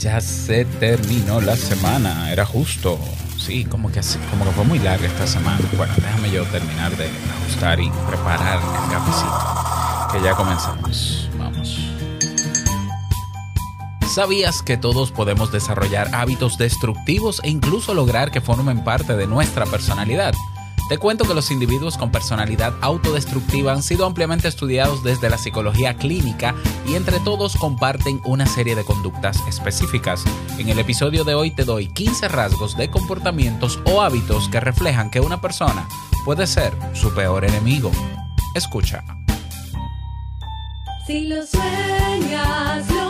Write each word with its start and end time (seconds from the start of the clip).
ya 0.00 0.18
se 0.22 0.64
terminó 0.64 1.42
la 1.42 1.56
semana, 1.56 2.32
era 2.32 2.46
justo. 2.46 2.98
Sí, 3.38 3.64
como 3.66 3.92
que, 3.92 4.00
como 4.30 4.46
que 4.46 4.50
fue 4.52 4.64
muy 4.64 4.78
larga 4.78 5.06
esta 5.06 5.26
semana. 5.26 5.60
Bueno, 5.76 5.92
déjame 5.96 6.30
yo 6.30 6.44
terminar 6.46 6.96
de 6.96 7.06
ajustar 7.06 7.78
y 7.80 7.90
preparar 8.08 8.58
el 8.58 8.90
cafecito. 8.90 10.12
Que 10.12 10.22
ya 10.24 10.34
comenzamos. 10.34 11.28
Vamos. 11.38 11.78
¿Sabías 14.14 14.62
que 14.62 14.78
todos 14.78 15.12
podemos 15.12 15.52
desarrollar 15.52 16.08
hábitos 16.14 16.56
destructivos 16.56 17.40
e 17.44 17.50
incluso 17.50 17.92
lograr 17.92 18.30
que 18.30 18.40
formen 18.40 18.82
parte 18.82 19.14
de 19.16 19.26
nuestra 19.26 19.66
personalidad? 19.66 20.34
Te 20.90 20.98
cuento 20.98 21.24
que 21.24 21.34
los 21.34 21.52
individuos 21.52 21.96
con 21.96 22.10
personalidad 22.10 22.74
autodestructiva 22.80 23.72
han 23.72 23.80
sido 23.80 24.06
ampliamente 24.06 24.48
estudiados 24.48 25.04
desde 25.04 25.30
la 25.30 25.38
psicología 25.38 25.94
clínica 25.96 26.56
y 26.84 26.96
entre 26.96 27.20
todos 27.20 27.54
comparten 27.54 28.20
una 28.24 28.44
serie 28.44 28.74
de 28.74 28.84
conductas 28.84 29.38
específicas. 29.46 30.24
En 30.58 30.68
el 30.68 30.80
episodio 30.80 31.22
de 31.22 31.34
hoy 31.34 31.52
te 31.52 31.62
doy 31.62 31.86
15 31.86 32.26
rasgos 32.26 32.76
de 32.76 32.90
comportamientos 32.90 33.78
o 33.84 34.02
hábitos 34.02 34.48
que 34.48 34.58
reflejan 34.58 35.12
que 35.12 35.20
una 35.20 35.40
persona 35.40 35.88
puede 36.24 36.48
ser 36.48 36.74
su 36.92 37.14
peor 37.14 37.44
enemigo. 37.44 37.92
Escucha. 38.56 39.04
Si 41.06 41.28
lo 41.28 41.46
sueñas, 41.46 42.90
lo 42.90 43.09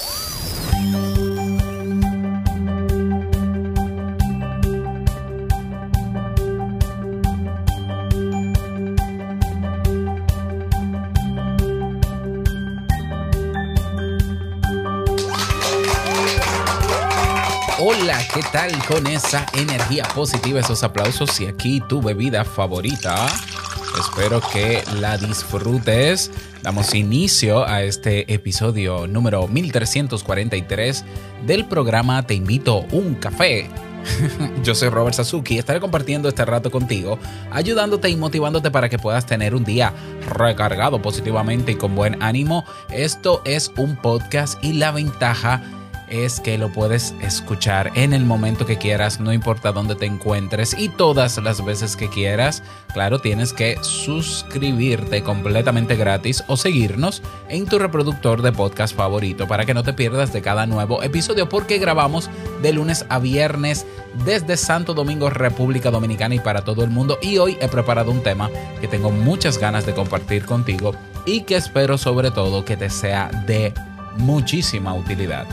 Hola, 17.83 18.19
¿qué 18.31 18.41
tal 18.51 18.71
con 18.85 19.07
esa 19.07 19.43
energía 19.55 20.03
positiva, 20.13 20.59
esos 20.59 20.83
aplausos 20.83 21.41
y 21.41 21.47
aquí 21.47 21.81
tu 21.89 21.99
bebida 21.99 22.45
favorita? 22.45 23.25
Espero 23.99 24.39
que 24.53 24.83
la 24.99 25.17
disfrutes. 25.17 26.29
Damos 26.61 26.93
inicio 26.93 27.67
a 27.67 27.81
este 27.81 28.31
episodio 28.31 29.07
número 29.07 29.47
1343 29.47 31.03
del 31.47 31.65
programa 31.65 32.21
Te 32.21 32.35
invito 32.35 32.85
un 32.91 33.15
café. 33.15 33.67
Yo 34.63 34.75
soy 34.75 34.89
Robert 34.89 35.15
Sasuki 35.15 35.55
y 35.55 35.57
estaré 35.57 35.79
compartiendo 35.79 36.29
este 36.29 36.45
rato 36.45 36.69
contigo, 36.69 37.17
ayudándote 37.49 38.09
y 38.09 38.15
motivándote 38.15 38.69
para 38.69 38.89
que 38.89 38.99
puedas 38.99 39.25
tener 39.25 39.55
un 39.55 39.63
día 39.63 39.91
recargado 40.29 41.01
positivamente 41.01 41.71
y 41.71 41.75
con 41.75 41.95
buen 41.95 42.21
ánimo. 42.21 42.63
Esto 42.91 43.41
es 43.43 43.71
un 43.75 43.95
podcast 43.95 44.63
y 44.63 44.73
la 44.73 44.91
ventaja 44.91 45.63
es 45.63 45.80
que 46.41 46.57
lo 46.57 46.73
puedes 46.73 47.15
escuchar 47.21 47.89
en 47.95 48.11
el 48.11 48.25
momento 48.25 48.65
que 48.65 48.77
quieras, 48.77 49.21
no 49.21 49.31
importa 49.31 49.71
dónde 49.71 49.95
te 49.95 50.05
encuentres 50.05 50.77
y 50.77 50.89
todas 50.89 51.37
las 51.37 51.63
veces 51.63 51.95
que 51.95 52.09
quieras. 52.09 52.63
Claro, 52.93 53.19
tienes 53.19 53.53
que 53.53 53.77
suscribirte 53.81 55.23
completamente 55.23 55.95
gratis 55.95 56.43
o 56.47 56.57
seguirnos 56.57 57.23
en 57.47 57.65
tu 57.65 57.79
reproductor 57.79 58.41
de 58.41 58.51
podcast 58.51 58.93
favorito 58.93 59.47
para 59.47 59.65
que 59.65 59.73
no 59.73 59.83
te 59.83 59.93
pierdas 59.93 60.33
de 60.33 60.41
cada 60.41 60.65
nuevo 60.65 61.01
episodio 61.01 61.47
porque 61.47 61.77
grabamos 61.77 62.29
de 62.61 62.73
lunes 62.73 63.05
a 63.07 63.19
viernes 63.19 63.85
desde 64.25 64.57
Santo 64.57 64.93
Domingo, 64.93 65.29
República 65.29 65.91
Dominicana 65.91 66.35
y 66.35 66.39
para 66.39 66.65
todo 66.65 66.83
el 66.83 66.89
mundo. 66.89 67.19
Y 67.21 67.37
hoy 67.37 67.57
he 67.61 67.69
preparado 67.69 68.11
un 68.11 68.21
tema 68.21 68.49
que 68.81 68.89
tengo 68.89 69.11
muchas 69.11 69.57
ganas 69.57 69.85
de 69.85 69.93
compartir 69.93 70.43
contigo 70.43 70.93
y 71.25 71.43
que 71.43 71.55
espero 71.55 71.97
sobre 71.97 72.31
todo 72.31 72.65
que 72.65 72.75
te 72.75 72.89
sea 72.89 73.31
de 73.47 73.73
muchísima 74.17 74.93
utilidad. 74.93 75.47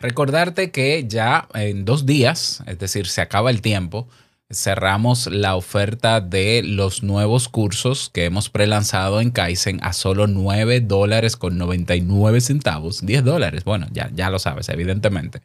Recordarte 0.00 0.70
que 0.70 1.06
ya 1.08 1.48
en 1.54 1.84
dos 1.84 2.06
días, 2.06 2.62
es 2.66 2.78
decir, 2.78 3.06
se 3.06 3.20
acaba 3.20 3.50
el 3.50 3.62
tiempo, 3.62 4.08
cerramos 4.50 5.26
la 5.26 5.56
oferta 5.56 6.20
de 6.20 6.62
los 6.64 7.02
nuevos 7.02 7.48
cursos 7.48 8.08
que 8.08 8.24
hemos 8.24 8.48
prelanzado 8.48 9.20
en 9.20 9.30
Kaizen 9.30 9.80
a 9.82 9.92
solo 9.92 10.26
9 10.26 10.80
dólares 10.80 11.36
con 11.36 11.58
99 11.58 12.40
centavos. 12.40 13.04
10 13.04 13.24
dólares, 13.24 13.64
bueno, 13.64 13.88
ya, 13.92 14.10
ya 14.14 14.30
lo 14.30 14.38
sabes, 14.38 14.68
evidentemente. 14.68 15.42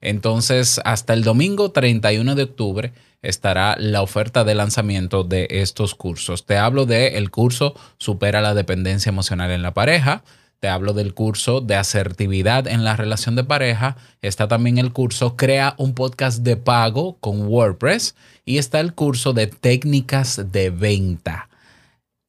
Entonces, 0.00 0.80
hasta 0.84 1.12
el 1.12 1.24
domingo 1.24 1.72
31 1.72 2.36
de 2.36 2.42
octubre 2.44 2.92
estará 3.20 3.76
la 3.78 4.00
oferta 4.02 4.44
de 4.44 4.54
lanzamiento 4.54 5.24
de 5.24 5.48
estos 5.50 5.94
cursos. 5.94 6.46
Te 6.46 6.56
hablo 6.56 6.86
del 6.86 7.16
el 7.16 7.30
curso 7.30 7.74
Supera 7.98 8.40
la 8.40 8.54
dependencia 8.54 9.10
emocional 9.10 9.50
en 9.50 9.62
la 9.62 9.74
pareja. 9.74 10.22
Te 10.60 10.68
hablo 10.68 10.92
del 10.92 11.14
curso 11.14 11.60
de 11.60 11.76
asertividad 11.76 12.66
en 12.66 12.82
la 12.82 12.96
relación 12.96 13.36
de 13.36 13.44
pareja. 13.44 13.96
Está 14.22 14.48
también 14.48 14.78
el 14.78 14.92
curso 14.92 15.36
Crea 15.36 15.74
un 15.78 15.94
podcast 15.94 16.40
de 16.40 16.56
pago 16.56 17.16
con 17.20 17.46
WordPress. 17.46 18.16
Y 18.44 18.58
está 18.58 18.80
el 18.80 18.92
curso 18.92 19.32
de 19.32 19.46
técnicas 19.46 20.50
de 20.50 20.70
venta. 20.70 21.48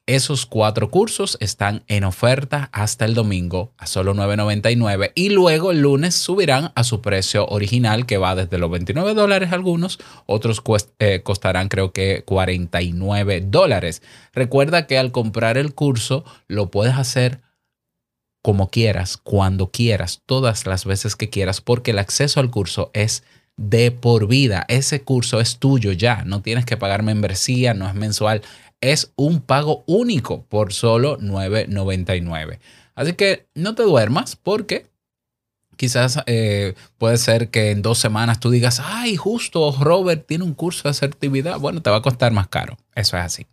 Esos 0.06 0.46
cuatro 0.46 0.90
cursos 0.90 1.36
están 1.40 1.82
en 1.86 2.04
oferta 2.04 2.68
hasta 2.72 3.04
el 3.04 3.14
domingo 3.14 3.72
a 3.78 3.86
solo 3.86 4.12
$9.99 4.12 5.12
y 5.14 5.30
luego 5.30 5.70
el 5.70 5.82
lunes 5.82 6.16
subirán 6.16 6.72
a 6.74 6.82
su 6.82 7.00
precio 7.00 7.46
original 7.46 8.06
que 8.06 8.18
va 8.18 8.34
desde 8.34 8.58
los 8.58 8.72
29 8.72 9.14
dólares 9.14 9.52
algunos, 9.52 10.00
otros 10.26 10.62
eh, 10.98 11.20
costarán 11.22 11.68
creo 11.68 11.92
que 11.92 12.24
49 12.24 13.40
dólares. 13.46 14.02
Recuerda 14.32 14.88
que 14.88 14.98
al 14.98 15.12
comprar 15.12 15.56
el 15.56 15.74
curso 15.74 16.24
lo 16.48 16.72
puedes 16.72 16.96
hacer 16.96 17.40
como 18.42 18.70
quieras, 18.70 19.16
cuando 19.16 19.70
quieras, 19.70 20.22
todas 20.26 20.66
las 20.66 20.84
veces 20.84 21.16
que 21.16 21.28
quieras, 21.28 21.60
porque 21.60 21.90
el 21.90 21.98
acceso 21.98 22.40
al 22.40 22.50
curso 22.50 22.90
es 22.94 23.22
de 23.56 23.90
por 23.90 24.26
vida. 24.26 24.64
Ese 24.68 25.02
curso 25.02 25.40
es 25.40 25.58
tuyo 25.58 25.92
ya, 25.92 26.24
no 26.24 26.40
tienes 26.40 26.64
que 26.64 26.76
pagar 26.76 27.02
membresía, 27.02 27.74
no 27.74 27.86
es 27.86 27.94
mensual, 27.94 28.42
es 28.80 29.12
un 29.16 29.40
pago 29.40 29.84
único 29.86 30.42
por 30.44 30.72
solo 30.72 31.18
$9.99. 31.18 32.58
Así 32.94 33.12
que 33.12 33.46
no 33.54 33.74
te 33.74 33.82
duermas 33.82 34.36
porque 34.36 34.86
quizás 35.80 36.20
eh, 36.26 36.74
puede 36.98 37.16
ser 37.16 37.48
que 37.48 37.70
en 37.70 37.80
dos 37.80 37.96
semanas 37.96 38.38
tú 38.38 38.50
digas, 38.50 38.82
ay, 38.84 39.16
justo 39.16 39.74
Robert 39.80 40.26
tiene 40.26 40.44
un 40.44 40.52
curso 40.52 40.82
de 40.82 40.90
asertividad. 40.90 41.58
Bueno, 41.58 41.80
te 41.80 41.88
va 41.88 41.96
a 41.96 42.02
costar 42.02 42.32
más 42.32 42.48
caro. 42.48 42.76
Eso 42.94 43.16
es 43.16 43.24
así. 43.24 43.46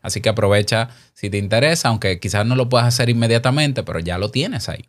Así 0.00 0.20
que 0.20 0.28
aprovecha 0.28 0.90
si 1.12 1.28
te 1.28 1.38
interesa, 1.38 1.88
aunque 1.88 2.20
quizás 2.20 2.46
no 2.46 2.54
lo 2.54 2.68
puedas 2.68 2.86
hacer 2.86 3.10
inmediatamente, 3.10 3.82
pero 3.82 3.98
ya 3.98 4.16
lo 4.16 4.30
tienes 4.30 4.68
ahí. 4.68 4.84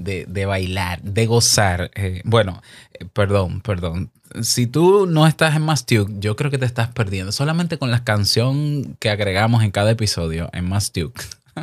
de, 0.01 0.25
de 0.27 0.47
bailar, 0.47 1.03
de 1.03 1.27
gozar. 1.27 1.91
Eh, 1.95 2.23
bueno, 2.25 2.63
eh, 2.93 3.05
perdón, 3.13 3.61
perdón. 3.61 4.11
Si 4.43 4.67
tú 4.67 5.07
no 5.07 5.27
estás 5.27 5.57
en 5.57 5.63
Mastuke, 5.63 6.13
yo 6.21 6.37
creo 6.37 6.51
que 6.51 6.59
te 6.59 6.67
estás 6.67 6.89
perdiendo. 6.89 7.33
Solamente 7.33 7.79
con 7.79 7.91
la 7.91 8.05
canción 8.05 8.97
que 9.01 9.11
agregamos 9.11 9.63
en 9.63 9.71
cada 9.71 9.91
episodio 9.91 10.51
en 10.53 10.69
Mastuke. 10.69 11.23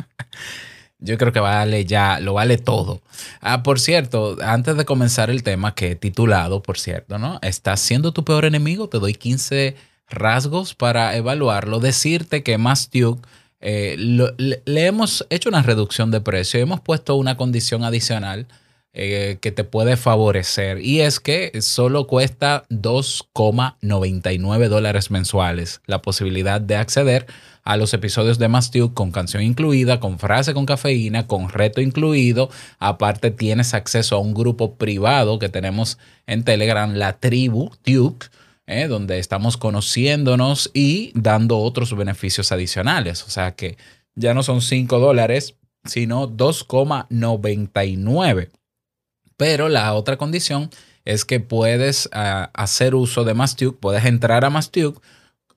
Yo 1.00 1.16
creo 1.16 1.32
que 1.32 1.38
vale 1.38 1.84
ya, 1.84 2.18
lo 2.18 2.34
vale 2.34 2.58
todo. 2.58 3.00
Ah, 3.40 3.62
por 3.62 3.78
cierto, 3.78 4.36
antes 4.42 4.76
de 4.76 4.84
comenzar 4.84 5.30
el 5.30 5.44
tema 5.44 5.72
que 5.74 5.92
he 5.92 5.94
titulado, 5.94 6.60
por 6.60 6.76
cierto, 6.76 7.18
¿no? 7.18 7.38
¿Estás 7.40 7.78
siendo 7.78 8.12
tu 8.12 8.24
peor 8.24 8.44
enemigo? 8.44 8.88
Te 8.88 8.98
doy 8.98 9.14
15 9.14 9.76
rasgos 10.10 10.74
para 10.74 11.14
evaluarlo. 11.16 11.78
Decirte 11.78 12.42
que 12.42 12.58
Mastuke 12.58 13.24
eh, 13.60 13.96
le, 13.98 14.86
hemos 14.86 15.26
hecho 15.30 15.48
una 15.48 15.62
reducción 15.62 16.10
de 16.10 16.20
precio 16.20 16.60
hemos 16.60 16.80
puesto 16.80 17.16
una 17.16 17.36
condición 17.36 17.82
adicional 17.82 18.46
eh, 18.92 19.38
que 19.40 19.52
te 19.52 19.64
puede 19.64 19.96
favorecer 19.96 20.80
y 20.80 21.00
es 21.00 21.20
que 21.20 21.52
solo 21.60 22.06
cuesta 22.06 22.64
2,99 22.70 24.68
dólares 24.68 25.10
mensuales 25.10 25.80
la 25.86 26.02
posibilidad 26.02 26.60
de 26.60 26.76
acceder 26.76 27.26
a 27.68 27.76
los 27.76 27.92
episodios 27.92 28.38
de 28.38 28.48
Mastiu 28.48 28.94
con 28.94 29.12
canción 29.12 29.42
incluida, 29.42 30.00
con 30.00 30.18
frase 30.18 30.54
con 30.54 30.64
cafeína, 30.64 31.26
con 31.26 31.50
reto 31.50 31.82
incluido. 31.82 32.48
Aparte 32.78 33.30
tienes 33.30 33.74
acceso 33.74 34.16
a 34.16 34.20
un 34.20 34.32
grupo 34.32 34.76
privado 34.76 35.38
que 35.38 35.50
tenemos 35.50 35.98
en 36.26 36.44
Telegram, 36.44 36.90
la 36.94 37.18
tribu 37.18 37.70
Duke, 37.84 38.28
eh, 38.68 38.86
donde 38.86 39.18
estamos 39.18 39.56
conociéndonos 39.56 40.70
y 40.74 41.10
dando 41.14 41.58
otros 41.58 41.96
beneficios 41.96 42.52
adicionales. 42.52 43.24
O 43.24 43.30
sea 43.30 43.56
que 43.56 43.78
ya 44.14 44.34
no 44.34 44.42
son 44.42 44.60
5 44.60 44.98
dólares, 44.98 45.54
sino 45.84 46.28
2,99. 46.28 48.50
Pero 49.38 49.70
la 49.70 49.94
otra 49.94 50.18
condición 50.18 50.68
es 51.06 51.24
que 51.24 51.40
puedes 51.40 52.10
ah, 52.12 52.50
hacer 52.52 52.94
uso 52.94 53.24
de 53.24 53.32
Mastuke, 53.32 53.80
puedes 53.80 54.04
entrar 54.04 54.44
a 54.44 54.50
Mastuke 54.50 55.00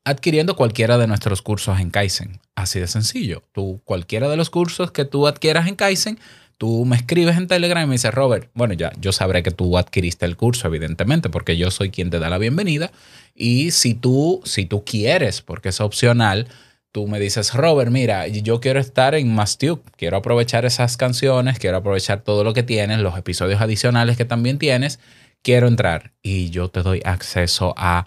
adquiriendo 0.06 0.56
cualquiera 0.56 0.98
de 0.98 1.08
nuestros 1.08 1.42
cursos 1.42 1.78
en 1.80 1.92
Kaizen. 1.92 2.40
Así 2.56 2.80
de 2.80 2.88
sencillo. 2.88 3.44
Tú, 3.52 3.82
cualquiera 3.84 4.30
de 4.30 4.38
los 4.38 4.50
cursos 4.50 4.92
que 4.92 5.04
tú 5.04 5.28
adquieras 5.28 5.68
en 5.68 5.76
Kaizen, 5.76 6.18
tú 6.62 6.86
me 6.86 6.96
escribes 6.96 7.38
en 7.38 7.48
Telegram 7.48 7.86
y 7.86 7.88
me 7.88 7.94
dices, 7.96 8.14
Robert, 8.14 8.52
bueno, 8.54 8.76
ya 8.76 8.92
yo 9.00 9.12
sabré 9.12 9.42
que 9.42 9.50
tú 9.50 9.80
adquiriste 9.80 10.28
el 10.28 10.38
curso, 10.38 10.68
evidentemente, 10.68 11.28
porque 11.28 11.58
yo 11.58 11.72
soy 11.72 11.90
quien 11.90 12.12
te 12.12 12.20
da 12.20 12.30
la 12.30 12.38
bienvenida. 12.38 12.92
Y 13.34 13.72
si 13.72 13.96
tú, 13.96 14.42
si 14.46 14.66
tú 14.68 14.86
quieres, 14.86 15.42
porque 15.42 15.70
es 15.70 15.82
opcional, 15.82 16.48
tú 16.92 17.08
me 17.08 17.20
dices, 17.20 17.56
Robert, 17.56 17.90
mira, 17.90 18.28
yo 18.28 18.60
quiero 18.60 18.80
estar 18.80 19.16
en 19.16 19.34
Mastuke, 19.34 19.82
quiero 19.98 20.18
aprovechar 20.18 20.64
esas 20.66 20.98
canciones, 20.98 21.58
quiero 21.58 21.78
aprovechar 21.78 22.22
todo 22.22 22.44
lo 22.44 22.54
que 22.54 22.62
tienes, 22.62 23.00
los 23.00 23.18
episodios 23.18 23.60
adicionales 23.60 24.16
que 24.16 24.26
también 24.26 24.60
tienes, 24.60 25.00
quiero 25.42 25.68
entrar 25.68 26.12
y 26.22 26.52
yo 26.52 26.70
te 26.70 26.84
doy 26.84 27.02
acceso 27.04 27.74
a 27.76 28.06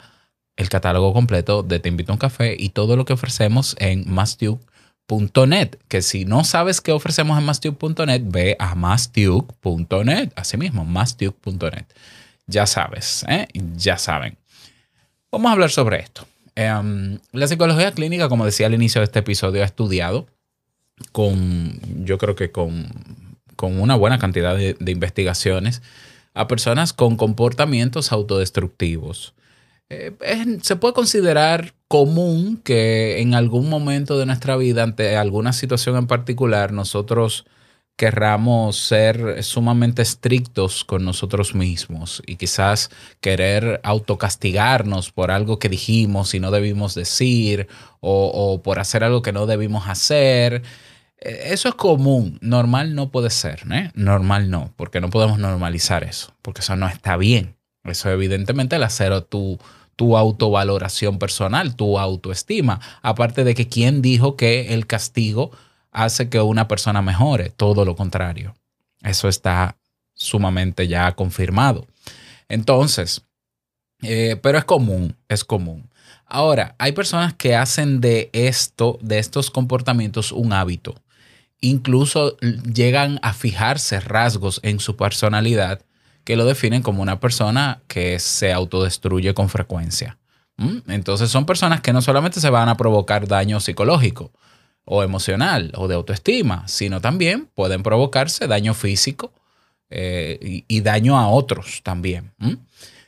el 0.54 0.68
catálogo 0.68 1.12
completo 1.12 1.64
de 1.64 1.80
Te 1.80 1.88
invito 1.88 2.12
un 2.12 2.20
café 2.20 2.54
y 2.56 2.68
todo 2.68 2.94
lo 2.94 3.04
que 3.04 3.14
ofrecemos 3.14 3.74
en 3.80 4.08
que 5.88 6.02
si 6.02 6.24
no 6.24 6.44
sabes 6.44 6.80
qué 6.80 6.92
ofrecemos 6.92 7.38
en 7.38 7.44
mastuke.net, 7.44 8.22
ve 8.24 8.56
a 8.58 8.74
mastuke.net, 8.74 10.32
así 10.34 10.56
mismo, 10.56 10.84
mastuke.net. 10.84 11.84
Ya 12.46 12.66
sabes, 12.66 13.24
¿eh? 13.28 13.46
ya 13.76 13.98
saben. 13.98 14.36
Vamos 15.30 15.50
a 15.50 15.52
hablar 15.52 15.70
sobre 15.70 16.00
esto. 16.00 16.26
Em, 16.54 17.18
la 17.32 17.48
psicología 17.48 17.92
clínica, 17.92 18.28
como 18.28 18.44
decía 18.44 18.66
al 18.66 18.74
inicio 18.74 19.00
de 19.00 19.06
este 19.06 19.18
episodio, 19.18 19.62
ha 19.62 19.66
estudiado 19.66 20.26
con, 21.12 21.78
yo 22.04 22.18
creo 22.18 22.34
que 22.34 22.50
con, 22.50 22.88
con 23.56 23.80
una 23.80 23.96
buena 23.96 24.18
cantidad 24.18 24.56
de 24.56 24.90
investigaciones 24.92 25.82
a 26.34 26.48
personas 26.48 26.92
con 26.92 27.16
comportamientos 27.16 28.12
autodestructivos. 28.12 29.34
Eh, 29.90 30.12
se 30.62 30.76
puede 30.76 30.94
considerar 30.94 31.74
común 31.88 32.56
que 32.64 33.20
en 33.20 33.34
algún 33.34 33.68
momento 33.68 34.18
de 34.18 34.26
nuestra 34.26 34.56
vida, 34.56 34.82
ante 34.82 35.16
alguna 35.16 35.52
situación 35.52 35.96
en 35.96 36.06
particular, 36.06 36.72
nosotros 36.72 37.46
querramos 37.96 38.76
ser 38.76 39.44
sumamente 39.44 40.02
estrictos 40.02 40.84
con 40.84 41.04
nosotros 41.04 41.54
mismos 41.54 42.22
y 42.26 42.36
quizás 42.36 42.90
querer 43.20 43.80
autocastigarnos 43.84 45.12
por 45.12 45.30
algo 45.30 45.58
que 45.60 45.68
dijimos 45.68 46.34
y 46.34 46.40
no 46.40 46.50
debimos 46.50 46.94
decir 46.96 47.68
o, 48.00 48.26
o 48.34 48.62
por 48.62 48.80
hacer 48.80 49.04
algo 49.04 49.22
que 49.22 49.32
no 49.32 49.46
debimos 49.46 49.86
hacer. 49.88 50.62
Eh, 51.18 51.48
Eso 51.52 51.68
es 51.68 51.74
común, 51.76 52.38
normal 52.42 52.94
no 52.96 53.10
puede 53.10 53.30
ser, 53.30 53.62
¿eh? 53.70 53.90
Normal 53.94 54.50
no, 54.50 54.72
porque 54.76 55.00
no 55.00 55.10
podemos 55.10 55.38
normalizar 55.38 56.02
eso, 56.04 56.34
porque 56.42 56.62
eso 56.62 56.74
no 56.76 56.88
está 56.88 57.16
bien. 57.16 57.56
Eso 57.84 58.10
evidentemente 58.10 58.76
el 58.76 58.82
hacer 58.82 59.20
tu, 59.22 59.58
tu 59.96 60.16
autovaloración 60.16 61.18
personal, 61.18 61.76
tu 61.76 61.98
autoestima. 61.98 62.80
Aparte 63.02 63.44
de 63.44 63.54
que 63.54 63.68
quién 63.68 64.02
dijo 64.02 64.36
que 64.36 64.74
el 64.74 64.86
castigo 64.86 65.50
hace 65.92 66.28
que 66.28 66.40
una 66.40 66.66
persona 66.66 67.02
mejore, 67.02 67.50
todo 67.50 67.84
lo 67.84 67.94
contrario. 67.94 68.54
Eso 69.02 69.28
está 69.28 69.76
sumamente 70.14 70.88
ya 70.88 71.12
confirmado. 71.12 71.86
Entonces, 72.48 73.22
eh, 74.02 74.36
pero 74.42 74.58
es 74.58 74.64
común, 74.64 75.16
es 75.28 75.44
común. 75.44 75.88
Ahora, 76.26 76.74
hay 76.78 76.92
personas 76.92 77.34
que 77.34 77.54
hacen 77.54 78.00
de 78.00 78.30
esto, 78.32 78.98
de 79.02 79.18
estos 79.18 79.50
comportamientos, 79.50 80.32
un 80.32 80.52
hábito. 80.52 80.94
Incluso 81.60 82.36
llegan 82.38 83.20
a 83.22 83.32
fijarse 83.32 84.00
rasgos 84.00 84.60
en 84.62 84.80
su 84.80 84.96
personalidad 84.96 85.80
que 86.24 86.36
lo 86.36 86.44
definen 86.44 86.82
como 86.82 87.02
una 87.02 87.20
persona 87.20 87.82
que 87.86 88.18
se 88.18 88.52
autodestruye 88.52 89.34
con 89.34 89.48
frecuencia. 89.48 90.18
¿Mm? 90.56 90.78
Entonces 90.88 91.30
son 91.30 91.46
personas 91.46 91.80
que 91.80 91.92
no 91.92 92.00
solamente 92.00 92.40
se 92.40 92.50
van 92.50 92.68
a 92.68 92.76
provocar 92.76 93.28
daño 93.28 93.60
psicológico 93.60 94.32
o 94.84 95.02
emocional 95.02 95.72
o 95.76 95.88
de 95.88 95.94
autoestima, 95.94 96.66
sino 96.68 97.00
también 97.00 97.48
pueden 97.54 97.82
provocarse 97.82 98.46
daño 98.46 98.74
físico 98.74 99.32
eh, 99.90 100.64
y, 100.66 100.80
daño 100.80 101.18
a 101.18 101.28
otros 101.28 101.82
también. 101.82 102.32
¿Mm? 102.38 102.54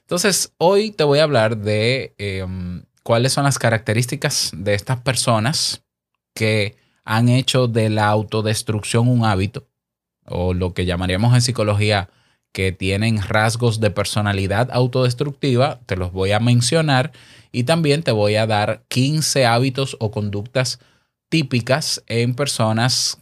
Entonces 0.01 0.53
hoy 0.59 0.91
te 0.91 1.05
voy 1.05 1.19
a 1.19 1.25
hablar 1.25 1.57
de 1.57 2.15
eh, 2.19 2.47
cuáles 3.03 3.33
son 3.33 3.45
las 3.45 3.59
características 3.59 4.51
de 4.55 4.75
estas 4.75 5.01
personas 5.01 5.83
que 6.35 6.77
han 7.05 7.29
hecho 7.29 7.67
de 7.67 7.89
la 7.89 8.09
autodestrucción 8.09 9.09
un 9.09 9.25
hábito 9.25 9.67
o 10.27 10.55
lo 10.55 10.75
que 10.75 10.85
llamaríamos 10.85 11.35
en 11.35 11.41
psicología 11.41 12.11
que 12.56 12.73
tienen 12.73 13.20
rasgos 13.20 13.81
de 13.81 13.91
personalidad 13.91 14.70
autodestructiva, 14.73 15.79
te 15.85 15.94
los 15.94 16.11
voy 16.11 16.32
a 16.32 16.41
mencionar 16.41 17.12
y 17.53 17.64
también 17.64 18.03
te 18.03 18.12
voy 18.12 18.37
a 18.37 18.47
dar 18.47 18.82
15 18.88 19.44
hábitos 19.44 19.94
o 20.00 20.11
conductas 20.11 20.79
típicas 21.29 22.03
en 22.06 22.35
personas 22.35 23.19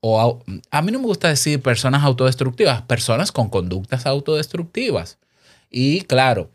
o 0.00 0.20
au- 0.20 0.62
a 0.70 0.82
mí 0.82 0.92
no 0.92 0.98
me 0.98 1.06
gusta 1.06 1.28
decir 1.28 1.62
personas 1.62 2.04
autodestructivas, 2.04 2.82
personas 2.82 3.32
con 3.32 3.48
conductas 3.48 4.04
autodestructivas. 4.04 5.16
Y 5.70 6.02
claro, 6.02 6.50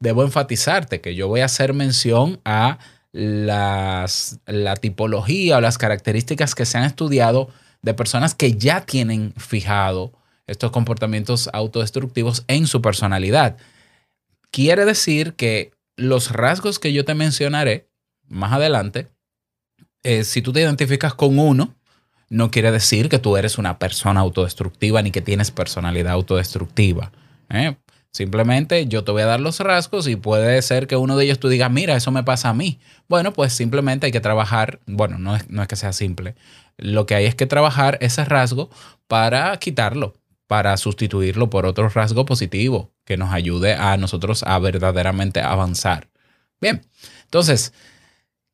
debo 0.00 0.22
enfatizarte 0.22 1.02
que 1.02 1.14
yo 1.14 1.28
voy 1.28 1.40
a 1.40 1.44
hacer 1.44 1.74
mención 1.74 2.40
a 2.46 2.78
las, 3.12 4.40
la 4.46 4.74
tipología 4.74 5.58
o 5.58 5.60
las 5.60 5.76
características 5.76 6.54
que 6.54 6.64
se 6.64 6.78
han 6.78 6.84
estudiado 6.84 7.50
de 7.82 7.92
personas 7.92 8.34
que 8.34 8.54
ya 8.54 8.86
tienen 8.86 9.34
fijado 9.36 10.14
estos 10.48 10.72
comportamientos 10.72 11.48
autodestructivos 11.52 12.44
en 12.48 12.66
su 12.66 12.82
personalidad. 12.82 13.56
Quiere 14.50 14.84
decir 14.84 15.34
que 15.34 15.72
los 15.96 16.32
rasgos 16.32 16.78
que 16.78 16.92
yo 16.92 17.04
te 17.04 17.14
mencionaré 17.14 17.88
más 18.26 18.52
adelante, 18.52 19.08
eh, 20.02 20.24
si 20.24 20.42
tú 20.42 20.52
te 20.52 20.60
identificas 20.60 21.14
con 21.14 21.38
uno, 21.38 21.74
no 22.30 22.50
quiere 22.50 22.72
decir 22.72 23.08
que 23.08 23.18
tú 23.18 23.36
eres 23.36 23.58
una 23.58 23.78
persona 23.78 24.20
autodestructiva 24.20 25.02
ni 25.02 25.10
que 25.10 25.22
tienes 25.22 25.50
personalidad 25.50 26.12
autodestructiva. 26.12 27.12
¿eh? 27.50 27.76
Simplemente 28.10 28.86
yo 28.86 29.04
te 29.04 29.12
voy 29.12 29.22
a 29.22 29.26
dar 29.26 29.40
los 29.40 29.60
rasgos 29.60 30.08
y 30.08 30.16
puede 30.16 30.60
ser 30.62 30.86
que 30.86 30.96
uno 30.96 31.16
de 31.16 31.24
ellos 31.24 31.38
tú 31.38 31.48
digas, 31.48 31.70
mira, 31.70 31.96
eso 31.96 32.10
me 32.10 32.24
pasa 32.24 32.50
a 32.50 32.54
mí. 32.54 32.78
Bueno, 33.08 33.32
pues 33.32 33.52
simplemente 33.52 34.06
hay 34.06 34.12
que 34.12 34.20
trabajar, 34.20 34.80
bueno, 34.86 35.18
no 35.18 35.36
es, 35.36 35.48
no 35.48 35.62
es 35.62 35.68
que 35.68 35.76
sea 35.76 35.92
simple, 35.92 36.34
lo 36.78 37.06
que 37.06 37.14
hay 37.14 37.26
es 37.26 37.34
que 37.34 37.46
trabajar 37.46 37.98
ese 38.00 38.24
rasgo 38.24 38.70
para 39.08 39.56
quitarlo, 39.58 40.14
para 40.48 40.76
sustituirlo 40.78 41.50
por 41.50 41.66
otro 41.66 41.88
rasgo 41.90 42.24
positivo 42.24 42.90
que 43.04 43.18
nos 43.18 43.32
ayude 43.32 43.74
a 43.74 43.96
nosotros 43.98 44.42
a 44.42 44.58
verdaderamente 44.58 45.40
avanzar. 45.40 46.08
Bien, 46.60 46.84
entonces, 47.24 47.74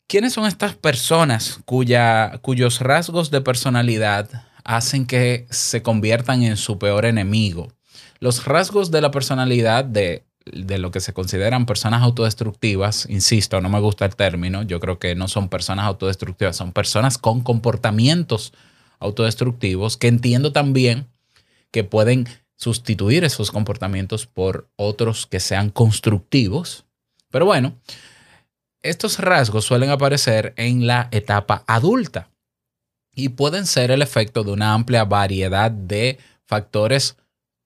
¿quiénes 0.08 0.34
son 0.34 0.44
estas 0.44 0.74
personas 0.74 1.60
cuya, 1.64 2.40
cuyos 2.42 2.80
rasgos 2.80 3.30
de 3.30 3.40
personalidad 3.40 4.28
hacen 4.64 5.06
que 5.06 5.46
se 5.50 5.82
conviertan 5.82 6.42
en 6.42 6.56
su 6.56 6.78
peor 6.78 7.06
enemigo? 7.06 7.72
Los 8.18 8.44
rasgos 8.44 8.90
de 8.90 9.00
la 9.00 9.12
personalidad 9.12 9.84
de, 9.84 10.24
de 10.46 10.78
lo 10.78 10.90
que 10.90 11.00
se 11.00 11.12
consideran 11.12 11.64
personas 11.64 12.02
autodestructivas, 12.02 13.06
insisto, 13.08 13.60
no 13.60 13.68
me 13.68 13.78
gusta 13.78 14.04
el 14.04 14.16
término, 14.16 14.64
yo 14.64 14.80
creo 14.80 14.98
que 14.98 15.14
no 15.14 15.28
son 15.28 15.48
personas 15.48 15.86
autodestructivas, 15.86 16.56
son 16.56 16.72
personas 16.72 17.18
con 17.18 17.40
comportamientos 17.40 18.52
autodestructivos 18.98 19.96
que 19.96 20.08
entiendo 20.08 20.52
también 20.52 21.13
que 21.74 21.82
pueden 21.82 22.28
sustituir 22.56 23.24
esos 23.24 23.50
comportamientos 23.50 24.28
por 24.28 24.70
otros 24.76 25.26
que 25.26 25.40
sean 25.40 25.70
constructivos. 25.70 26.84
Pero 27.32 27.46
bueno, 27.46 27.74
estos 28.80 29.18
rasgos 29.18 29.64
suelen 29.64 29.90
aparecer 29.90 30.54
en 30.56 30.86
la 30.86 31.08
etapa 31.10 31.64
adulta 31.66 32.30
y 33.12 33.30
pueden 33.30 33.66
ser 33.66 33.90
el 33.90 34.02
efecto 34.02 34.44
de 34.44 34.52
una 34.52 34.72
amplia 34.72 35.04
variedad 35.04 35.72
de 35.72 36.20
factores 36.44 37.16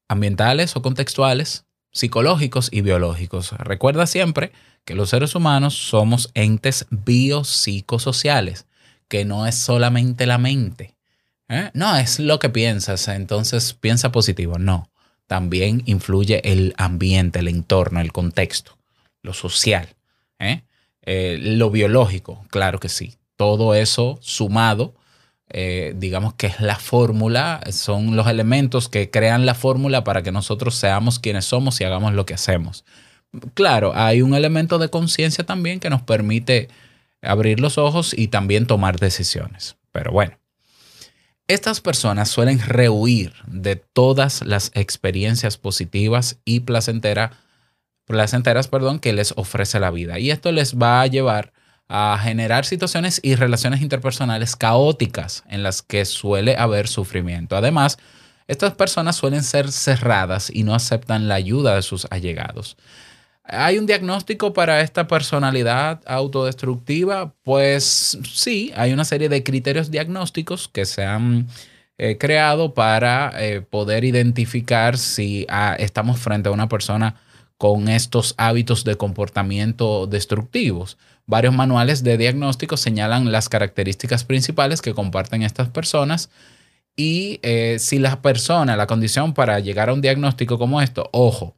ambientales 0.09 0.75
o 0.75 0.81
contextuales, 0.81 1.67
psicológicos 1.93 2.71
y 2.73 2.81
biológicos. 2.81 3.53
Recuerda 3.59 4.07
siempre 4.07 4.53
que 4.87 4.95
los 4.95 5.11
seres 5.11 5.35
humanos 5.35 5.75
somos 5.75 6.31
entes 6.33 6.87
biopsicosociales, 6.89 8.67
que 9.07 9.27
no 9.27 9.47
es 9.47 9.57
solamente 9.57 10.25
la 10.25 10.39
mente. 10.39 10.98
¿Eh? 11.49 11.71
No, 11.75 11.97
es 11.97 12.19
lo 12.19 12.39
que 12.39 12.49
piensas, 12.49 13.09
entonces 13.09 13.75
piensa 13.75 14.13
positivo. 14.13 14.59
No, 14.59 14.91
también 15.27 15.83
influye 15.87 16.41
el 16.51 16.75
ambiente, 16.77 17.41
el 17.41 17.49
entorno, 17.49 18.01
el 18.01 18.13
contexto, 18.13 18.79
lo 19.23 19.35
social, 19.35 19.89
¿eh? 20.39 20.63
Eh, 21.03 21.39
lo 21.41 21.71
biológico, 21.71 22.45
claro 22.51 22.81
que 22.81 22.89
sí. 22.89 23.15
Todo 23.37 23.75
eso 23.75 24.19
sumado, 24.21 24.95
eh, 25.49 25.95
digamos 25.97 26.35
que 26.35 26.49
es 26.49 26.61
la 26.61 26.77
fórmula, 26.77 27.61
son 27.71 28.15
los 28.15 28.27
elementos 28.27 28.89
que 28.89 29.11
crean 29.11 29.47
la 29.47 29.55
fórmula 29.55 30.05
para 30.05 30.23
que 30.23 30.33
nosotros 30.33 30.75
seamos 30.75 31.19
quienes 31.19 31.47
somos 31.47 31.81
y 31.81 31.85
hagamos 31.85 32.13
lo 32.13 32.27
que 32.27 32.35
hacemos. 32.35 32.85
Claro, 33.55 33.93
hay 33.95 34.23
un 34.23 34.35
elemento 34.35 34.79
de 34.79 34.91
conciencia 34.91 35.45
también 35.45 35.81
que 35.81 35.91
nos 35.91 36.03
permite 36.03 36.69
abrir 37.23 37.61
los 37.61 37.79
ojos 37.79 38.15
y 38.17 38.29
también 38.29 38.67
tomar 38.67 38.99
decisiones. 38.99 39.77
Pero 39.93 40.13
bueno, 40.13 40.39
estas 41.49 41.81
personas 41.81 42.29
suelen 42.29 42.61
rehuir 42.61 43.33
de 43.47 43.77
todas 43.77 44.43
las 44.43 44.71
experiencias 44.75 45.57
positivas 45.57 46.39
y 46.45 46.61
placentera- 46.61 47.33
placenteras 48.07 48.69
perdón, 48.69 49.01
que 49.01 49.13
les 49.13 49.33
ofrece 49.37 49.81
la 49.81 49.91
vida. 49.91 50.19
Y 50.19 50.31
esto 50.31 50.53
les 50.53 50.77
va 50.77 51.01
a 51.01 51.07
llevar 51.07 51.53
a 51.89 52.19
generar 52.23 52.67
situaciones 52.67 53.19
y 53.23 53.35
relaciones 53.35 53.81
interpersonales 53.81 54.57
caóticas 54.57 55.43
en 55.49 55.63
las 55.63 55.81
que 55.81 56.05
suele 56.05 56.57
haber 56.57 56.87
sufrimiento. 56.87 57.57
Además, 57.57 57.97
estas 58.47 58.75
personas 58.75 59.17
suelen 59.17 59.43
ser 59.43 59.73
cerradas 59.73 60.51
y 60.53 60.65
no 60.65 60.75
aceptan 60.75 61.29
la 61.29 61.35
ayuda 61.37 61.75
de 61.77 61.83
sus 61.83 62.07
allegados. 62.11 62.77
¿Hay 63.51 63.79
un 63.79 63.87
diagnóstico 63.87 64.53
para 64.53 64.83
esta 64.83 65.09
personalidad 65.09 66.03
autodestructiva? 66.07 67.35
Pues 67.43 68.19
sí, 68.31 68.73
hay 68.77 68.93
una 68.93 69.07
serie 69.07 69.31
de 69.31 69.43
criterios 69.43 69.91
diagnósticos 69.91 70.69
que 70.69 70.85
se 70.85 71.05
han 71.05 71.49
eh, 71.97 72.19
creado 72.19 72.75
para 72.75 73.33
eh, 73.43 73.63
poder 73.63 74.05
identificar 74.05 74.99
si 74.99 75.47
ah, 75.49 75.75
estamos 75.79 76.21
frente 76.21 76.51
a 76.51 76.53
una 76.53 76.69
persona 76.69 77.17
con 77.57 77.89
estos 77.89 78.35
hábitos 78.37 78.85
de 78.85 78.97
comportamiento 78.97 80.07
destructivos. 80.07 80.99
Varios 81.25 81.55
manuales 81.55 82.05
de 82.05 82.19
diagnóstico 82.19 82.77
señalan 82.77 83.33
las 83.33 83.49
características 83.49 84.25
principales 84.25 84.83
que 84.83 84.95
comparten 84.95 85.43
estas 85.43 85.69
personas 85.71 86.29
y 86.97 87.41
eh, 87.43 87.79
si 87.79 87.99
la 87.99 88.21
persona, 88.21 88.77
la 88.77 88.87
condición 88.87 89.33
para 89.33 89.59
llegar 89.61 89.89
a 89.89 89.95
un 89.95 90.03
diagnóstico 90.03 90.59
como 90.59 90.83
esto, 90.83 91.09
ojo, 91.13 91.55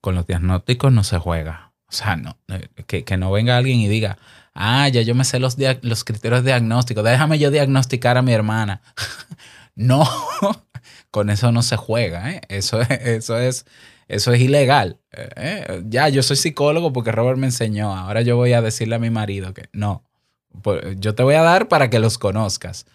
con 0.00 0.14
los 0.14 0.26
diagnósticos 0.26 0.92
no 0.92 1.04
se 1.04 1.18
juega. 1.18 1.72
O 1.88 1.92
sea, 1.92 2.16
no, 2.16 2.36
eh, 2.48 2.68
que, 3.04 3.16
no 3.16 3.30
venga 3.30 3.56
alguien 3.56 3.78
y 3.80 3.88
diga, 3.88 4.18
ah, 4.54 4.88
ya 4.88 5.02
yo 5.02 5.14
me 5.14 5.24
sé 5.24 5.38
los, 5.38 5.56
los 5.82 6.04
criterios 6.04 6.44
diagnósticos, 6.44 7.04
déjame 7.04 7.38
yo 7.38 7.50
diagnosticar 7.50 8.16
a 8.16 8.22
mi 8.22 8.32
hermana. 8.32 8.82
no, 9.76 10.08
con 11.10 11.30
eso 11.30 11.52
no 11.52 11.62
se 11.62 11.76
juega, 11.76 12.32
¿eh? 12.32 12.40
Eso 12.48 12.80
es, 12.80 12.90
eso 12.90 13.38
es, 13.38 13.66
eso 14.08 14.32
es 14.32 14.40
ilegal. 14.40 14.98
Eh, 15.12 15.82
Ya, 15.86 16.08
yo 16.08 16.22
soy 16.22 16.36
psicólogo 16.36 16.92
porque 16.92 17.12
Robert 17.12 17.38
me 17.38 17.46
enseñó. 17.46 17.96
Ahora 17.96 18.22
yo 18.22 18.36
voy 18.36 18.52
a 18.52 18.62
decirle 18.62 18.96
a 18.96 19.00
mi 19.00 19.10
marido 19.10 19.54
que 19.54 19.68
no. 19.72 20.04
Yo 20.98 21.14
te 21.14 21.22
voy 21.22 21.34
a 21.34 21.42
dar 21.42 21.68
para 21.68 21.90
que 21.90 21.98
los 21.98 22.18
conozcas. 22.18 22.86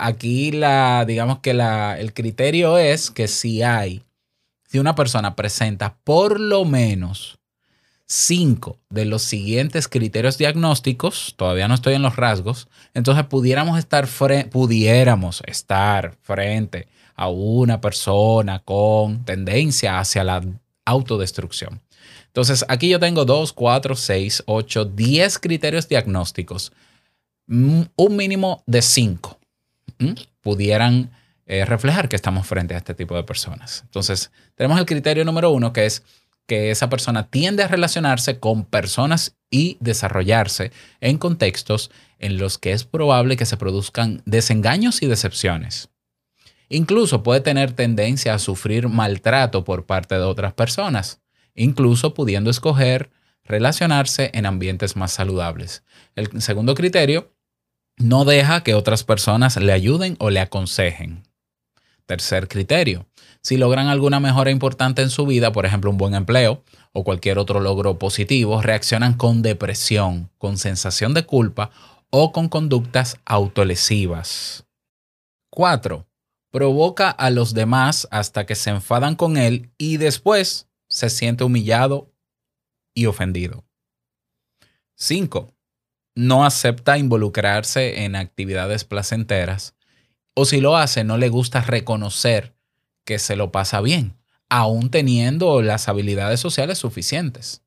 Aquí 0.00 0.52
la, 0.52 1.04
digamos 1.06 1.40
que 1.40 1.54
la, 1.54 1.98
el 1.98 2.14
criterio 2.14 2.78
es 2.78 3.10
que 3.10 3.28
si 3.28 3.62
hay, 3.62 4.02
si 4.74 4.80
una 4.80 4.96
persona 4.96 5.36
presenta 5.36 5.98
por 6.02 6.40
lo 6.40 6.64
menos 6.64 7.38
cinco 8.06 8.80
de 8.90 9.04
los 9.04 9.22
siguientes 9.22 9.86
criterios 9.86 10.36
diagnósticos, 10.36 11.34
todavía 11.36 11.68
no 11.68 11.74
estoy 11.74 11.94
en 11.94 12.02
los 12.02 12.16
rasgos, 12.16 12.66
entonces 12.92 13.24
pudiéramos 13.26 13.78
estar, 13.78 14.08
pudiéramos 14.50 15.44
estar 15.46 16.16
frente 16.22 16.88
a 17.14 17.28
una 17.28 17.80
persona 17.80 18.64
con 18.64 19.24
tendencia 19.24 20.00
hacia 20.00 20.24
la 20.24 20.44
autodestrucción. 20.84 21.80
Entonces, 22.26 22.64
aquí 22.66 22.88
yo 22.88 22.98
tengo 22.98 23.24
2, 23.24 23.52
4, 23.52 23.94
6, 23.94 24.42
8, 24.44 24.84
10 24.86 25.38
criterios 25.38 25.88
diagnósticos. 25.88 26.72
Mm, 27.46 27.82
Un 27.94 28.16
mínimo 28.16 28.64
de 28.66 28.82
5 28.82 29.38
pudieran 30.40 31.12
eh, 31.46 31.64
reflejar 31.64 32.08
que 32.08 32.16
estamos 32.16 32.46
frente 32.46 32.74
a 32.74 32.78
este 32.78 32.94
tipo 32.94 33.14
de 33.16 33.24
personas. 33.24 33.82
Entonces, 33.84 34.30
tenemos 34.54 34.78
el 34.78 34.86
criterio 34.86 35.24
número 35.24 35.50
uno, 35.50 35.72
que 35.72 35.86
es 35.86 36.02
que 36.46 36.70
esa 36.70 36.88
persona 36.88 37.28
tiende 37.28 37.62
a 37.62 37.68
relacionarse 37.68 38.38
con 38.38 38.64
personas 38.64 39.36
y 39.50 39.76
desarrollarse 39.80 40.72
en 41.00 41.18
contextos 41.18 41.90
en 42.18 42.38
los 42.38 42.58
que 42.58 42.72
es 42.72 42.84
probable 42.84 43.36
que 43.36 43.46
se 43.46 43.56
produzcan 43.56 44.22
desengaños 44.26 45.02
y 45.02 45.06
decepciones. 45.06 45.90
Incluso 46.68 47.22
puede 47.22 47.40
tener 47.40 47.72
tendencia 47.72 48.34
a 48.34 48.38
sufrir 48.38 48.88
maltrato 48.88 49.64
por 49.64 49.86
parte 49.86 50.14
de 50.14 50.22
otras 50.22 50.54
personas, 50.54 51.20
incluso 51.54 52.14
pudiendo 52.14 52.50
escoger 52.50 53.10
relacionarse 53.44 54.30
en 54.34 54.46
ambientes 54.46 54.96
más 54.96 55.12
saludables. 55.12 55.84
El 56.16 56.40
segundo 56.40 56.74
criterio, 56.74 57.30
no 57.96 58.24
deja 58.24 58.62
que 58.62 58.74
otras 58.74 59.04
personas 59.04 59.56
le 59.56 59.72
ayuden 59.72 60.16
o 60.18 60.30
le 60.30 60.40
aconsejen. 60.40 61.22
Tercer 62.06 62.48
criterio, 62.48 63.06
si 63.40 63.56
logran 63.56 63.88
alguna 63.88 64.20
mejora 64.20 64.50
importante 64.50 65.00
en 65.00 65.10
su 65.10 65.24
vida, 65.26 65.52
por 65.52 65.64
ejemplo 65.64 65.90
un 65.90 65.96
buen 65.96 66.14
empleo 66.14 66.62
o 66.92 67.02
cualquier 67.02 67.38
otro 67.38 67.60
logro 67.60 67.98
positivo, 67.98 68.60
reaccionan 68.60 69.14
con 69.14 69.42
depresión, 69.42 70.30
con 70.38 70.58
sensación 70.58 71.14
de 71.14 71.24
culpa 71.24 71.70
o 72.10 72.32
con 72.32 72.48
conductas 72.48 73.18
autolesivas. 73.24 74.66
4. 75.50 76.06
Provoca 76.50 77.10
a 77.10 77.30
los 77.30 77.54
demás 77.54 78.06
hasta 78.10 78.44
que 78.44 78.54
se 78.54 78.70
enfadan 78.70 79.16
con 79.16 79.36
él 79.36 79.70
y 79.78 79.96
después 79.96 80.68
se 80.88 81.10
siente 81.10 81.44
humillado 81.44 82.12
y 82.94 83.06
ofendido. 83.06 83.64
5. 84.96 85.52
No 86.14 86.44
acepta 86.44 86.98
involucrarse 86.98 88.04
en 88.04 88.14
actividades 88.14 88.84
placenteras 88.84 89.74
o 90.34 90.44
si 90.44 90.60
lo 90.60 90.76
hace 90.76 91.04
no 91.04 91.16
le 91.16 91.28
gusta 91.28 91.60
reconocer 91.60 92.54
que 93.04 93.18
se 93.18 93.36
lo 93.36 93.52
pasa 93.52 93.80
bien, 93.80 94.16
aún 94.48 94.90
teniendo 94.90 95.62
las 95.62 95.88
habilidades 95.88 96.40
sociales 96.40 96.78
suficientes. 96.78 97.62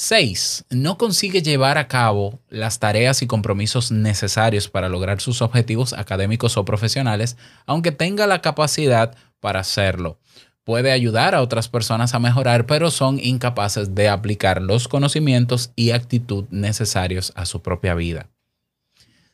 6. 0.00 0.66
No 0.70 0.96
consigue 0.96 1.42
llevar 1.42 1.76
a 1.76 1.88
cabo 1.88 2.38
las 2.48 2.78
tareas 2.78 3.20
y 3.22 3.26
compromisos 3.26 3.90
necesarios 3.90 4.68
para 4.68 4.88
lograr 4.88 5.20
sus 5.20 5.42
objetivos 5.42 5.92
académicos 5.92 6.56
o 6.56 6.64
profesionales, 6.64 7.36
aunque 7.66 7.90
tenga 7.90 8.28
la 8.28 8.40
capacidad 8.40 9.16
para 9.40 9.58
hacerlo. 9.58 10.20
Puede 10.62 10.92
ayudar 10.92 11.34
a 11.34 11.42
otras 11.42 11.68
personas 11.68 12.14
a 12.14 12.20
mejorar, 12.20 12.64
pero 12.66 12.92
son 12.92 13.18
incapaces 13.18 13.96
de 13.96 14.08
aplicar 14.08 14.62
los 14.62 14.86
conocimientos 14.86 15.72
y 15.74 15.90
actitud 15.90 16.44
necesarios 16.50 17.32
a 17.34 17.44
su 17.44 17.60
propia 17.60 17.94
vida. 17.94 18.28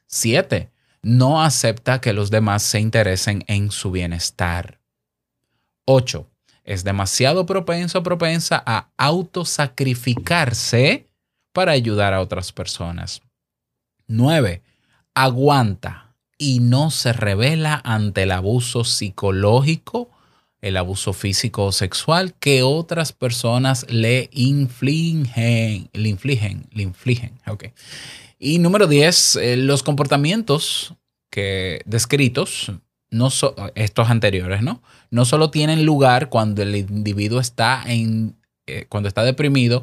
7. 0.06 0.70
No 1.04 1.42
acepta 1.42 2.00
que 2.00 2.12
los 2.12 2.30
demás 2.30 2.62
se 2.62 2.80
interesen 2.80 3.44
en 3.46 3.70
su 3.70 3.90
bienestar. 3.90 4.80
8. 5.84 6.26
Es 6.64 6.82
demasiado 6.82 7.44
propenso 7.44 7.98
o 7.98 8.02
propensa 8.02 8.62
a 8.64 8.88
autosacrificarse 8.96 11.06
para 11.52 11.72
ayudar 11.72 12.14
a 12.14 12.22
otras 12.22 12.52
personas. 12.52 13.20
9. 14.06 14.62
Aguanta 15.14 16.14
y 16.38 16.60
no 16.60 16.90
se 16.90 17.12
revela 17.12 17.82
ante 17.84 18.22
el 18.22 18.32
abuso 18.32 18.84
psicológico, 18.84 20.08
el 20.62 20.78
abuso 20.78 21.12
físico 21.12 21.66
o 21.66 21.72
sexual 21.72 22.32
que 22.34 22.62
otras 22.62 23.12
personas 23.12 23.84
le 23.90 24.30
infligen, 24.32 25.90
le 25.92 26.08
infligen, 26.08 26.66
le 26.72 26.82
infligen. 26.82 27.38
ok. 27.46 27.64
Y 28.44 28.58
número 28.58 28.86
10, 28.86 29.36
eh, 29.36 29.56
los 29.56 29.82
comportamientos 29.82 30.92
que 31.30 31.80
descritos, 31.86 32.72
no 33.10 33.30
estos 33.74 34.10
anteriores, 34.10 34.60
¿no? 34.60 34.82
No 35.10 35.24
solo 35.24 35.48
tienen 35.48 35.86
lugar 35.86 36.28
cuando 36.28 36.60
el 36.60 36.76
individuo 36.76 37.40
está 37.40 37.82
en, 37.86 38.36
eh, 38.66 38.84
cuando 38.90 39.08
está 39.08 39.24
deprimido 39.24 39.82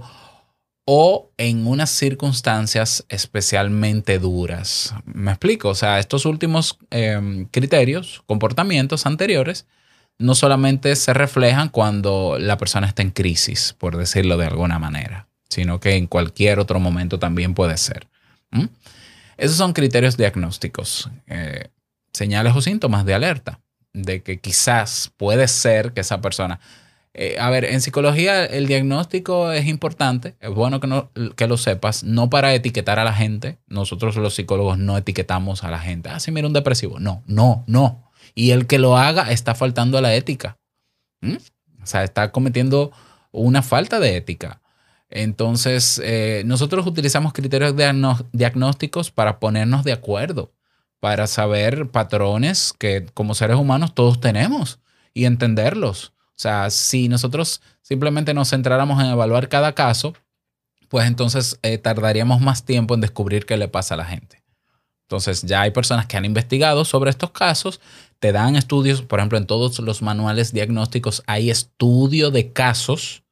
o 0.86 1.32
en 1.38 1.66
unas 1.66 1.90
circunstancias 1.90 3.04
especialmente 3.10 4.20
duras. 4.20 4.94
¿Me 5.06 5.32
explico? 5.32 5.70
O 5.70 5.76
sea, 5.76 5.98
estos 5.98 6.28
últimos 6.28 6.78
eh, 6.92 7.48
criterios, 7.50 8.22
comportamientos 8.28 9.08
anteriores, 9.08 9.66
no 10.20 10.36
solamente 10.36 10.96
se 10.96 11.16
reflejan 11.16 11.70
cuando 11.70 12.38
la 12.38 12.60
persona 12.60 12.86
está 12.86 13.02
en 13.02 13.10
crisis, 13.10 13.76
por 13.80 13.98
decirlo 13.98 14.38
de 14.38 14.46
alguna 14.46 14.78
manera, 14.78 15.30
sino 15.50 15.80
que 15.80 15.96
en 15.96 16.06
cualquier 16.06 16.60
otro 16.60 16.80
momento 16.80 17.18
también 17.18 17.56
puede 17.56 17.78
ser. 17.78 18.12
¿Mm? 18.52 18.66
Esos 19.38 19.58
son 19.58 19.74
criterios 19.74 20.18
diagnósticos, 20.18 21.10
eh, 21.28 21.70
señales 22.14 22.56
o 22.56 22.62
síntomas 22.62 23.06
de 23.06 23.14
alerta, 23.14 23.60
de 23.94 24.22
que 24.22 24.40
quizás 24.40 25.12
puede 25.18 25.48
ser 25.48 25.94
que 25.94 26.02
esa 26.02 26.22
persona 26.22 26.60
eh, 27.14 27.36
a 27.40 27.50
ver, 27.50 27.66
en 27.66 27.82
psicología 27.82 28.46
el 28.46 28.68
diagnóstico 28.68 29.52
es 29.52 29.66
importante, 29.68 30.36
es 30.40 30.50
bueno 30.50 30.80
que, 30.80 30.88
no, 30.88 31.12
que 31.36 31.48
lo 31.48 31.58
sepas, 31.58 32.06
no 32.06 32.30
para 32.30 32.54
etiquetar 32.54 33.00
a 33.00 33.04
la 33.04 33.14
gente. 33.14 33.58
Nosotros 33.68 34.16
los 34.16 34.36
psicólogos 34.36 34.78
no 34.78 34.98
etiquetamos 34.98 35.64
a 35.64 35.72
la 35.72 35.80
gente. 35.80 36.10
Ah, 36.10 36.20
sí, 36.20 36.32
mira 36.32 36.48
un 36.48 36.54
depresivo. 36.54 37.00
No, 37.00 37.22
no, 37.28 37.66
no. 37.68 38.10
Y 38.34 38.52
el 38.52 38.66
que 38.66 38.80
lo 38.80 38.98
haga 38.98 39.32
está 39.32 39.56
faltando 39.56 39.98
a 39.98 40.02
la 40.02 40.16
ética. 40.16 40.58
¿Mm? 41.20 41.36
O 41.84 41.86
sea, 41.86 42.04
está 42.04 42.32
cometiendo 42.32 42.92
una 43.32 43.62
falta 43.62 44.00
de 44.00 44.16
ética. 44.16 44.61
Entonces, 45.12 46.02
eh, 46.04 46.44
nosotros 46.46 46.88
utilizamos 46.88 47.34
criterios 47.34 47.76
diagnósticos 48.32 49.12
para 49.12 49.40
ponernos 49.40 49.84
de 49.84 49.92
acuerdo, 49.92 50.54
para 51.02 51.28
saber 51.28 51.90
patrones 51.92 52.74
que 52.80 53.06
como 53.14 53.36
seres 53.36 53.58
humanos 53.58 53.94
todos 53.94 54.22
tenemos 54.22 54.80
y 55.14 55.26
entenderlos. 55.26 56.14
O 56.30 56.42
sea, 56.42 56.70
si 56.70 57.10
nosotros 57.10 57.62
simplemente 57.82 58.34
nos 58.34 58.50
centráramos 58.50 59.04
en 59.04 59.10
evaluar 59.10 59.50
cada 59.50 59.74
caso, 59.74 60.14
pues 60.88 61.06
entonces 61.08 61.60
eh, 61.62 61.78
tardaríamos 61.78 62.40
más 62.40 62.64
tiempo 62.64 62.96
en 62.96 63.02
descubrir 63.02 63.46
qué 63.46 63.58
le 63.58 63.68
pasa 63.68 63.96
a 63.96 63.98
la 63.98 64.06
gente. 64.06 64.42
Entonces 65.04 65.42
ya 65.42 65.62
hay 65.62 65.72
personas 65.72 66.06
que 66.06 66.16
han 66.16 66.24
investigado 66.24 66.86
sobre 66.86 67.10
estos 67.10 67.32
casos, 67.32 67.82
te 68.20 68.32
dan 68.32 68.56
estudios, 68.56 69.02
por 69.02 69.20
ejemplo, 69.20 69.38
en 69.38 69.46
todos 69.46 69.78
los 69.80 70.02
manuales 70.02 70.54
diagnósticos 70.54 71.22
hay 71.28 71.50
estudio 71.50 72.32
de 72.32 72.54
casos 72.54 73.24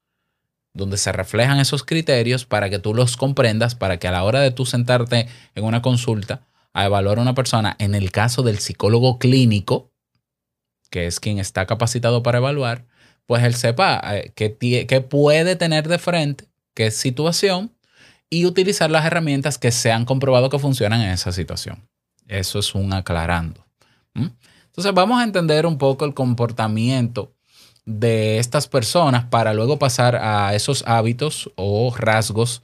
donde 0.73 0.97
se 0.97 1.11
reflejan 1.11 1.59
esos 1.59 1.83
criterios 1.83 2.45
para 2.45 2.69
que 2.69 2.79
tú 2.79 2.93
los 2.93 3.17
comprendas, 3.17 3.75
para 3.75 3.97
que 3.97 4.07
a 4.07 4.11
la 4.11 4.23
hora 4.23 4.41
de 4.41 4.51
tú 4.51 4.65
sentarte 4.65 5.27
en 5.55 5.63
una 5.63 5.81
consulta 5.81 6.47
a 6.73 6.85
evaluar 6.85 7.17
a 7.17 7.21
una 7.21 7.33
persona, 7.33 7.75
en 7.79 7.95
el 7.95 8.11
caso 8.11 8.43
del 8.43 8.59
psicólogo 8.59 9.19
clínico, 9.19 9.91
que 10.89 11.07
es 11.07 11.19
quien 11.19 11.39
está 11.39 11.65
capacitado 11.65 12.23
para 12.23 12.37
evaluar, 12.37 12.85
pues 13.25 13.43
él 13.43 13.55
sepa 13.55 14.01
eh, 14.05 14.31
qué, 14.35 15.01
puede 15.01 15.55
tener 15.55 15.87
de 15.87 15.99
frente, 15.99 16.47
qué 16.73 16.91
situación, 16.91 17.75
y 18.29 18.45
utilizar 18.45 18.91
las 18.91 19.05
herramientas 19.05 19.57
que 19.57 19.71
se 19.71 19.91
han 19.91 20.05
comprobado 20.05 20.49
que 20.49 20.59
funcionan 20.59 21.01
en 21.01 21.11
esa 21.11 21.31
situación. 21.31 21.87
Eso 22.27 22.59
es 22.59 22.75
un 22.75 22.93
aclarando. 22.93 23.65
Entonces 24.13 24.93
vamos 24.93 25.19
a 25.19 25.23
entender 25.23 25.65
un 25.65 25.77
poco 25.77 26.05
el 26.05 26.13
comportamiento 26.13 27.33
de 27.89 28.37
estas 28.37 28.67
personas 28.67 29.25
para 29.25 29.55
luego 29.55 29.79
pasar 29.79 30.15
a 30.15 30.53
esos 30.53 30.83
hábitos 30.85 31.49
o 31.55 31.91
rasgos 31.97 32.61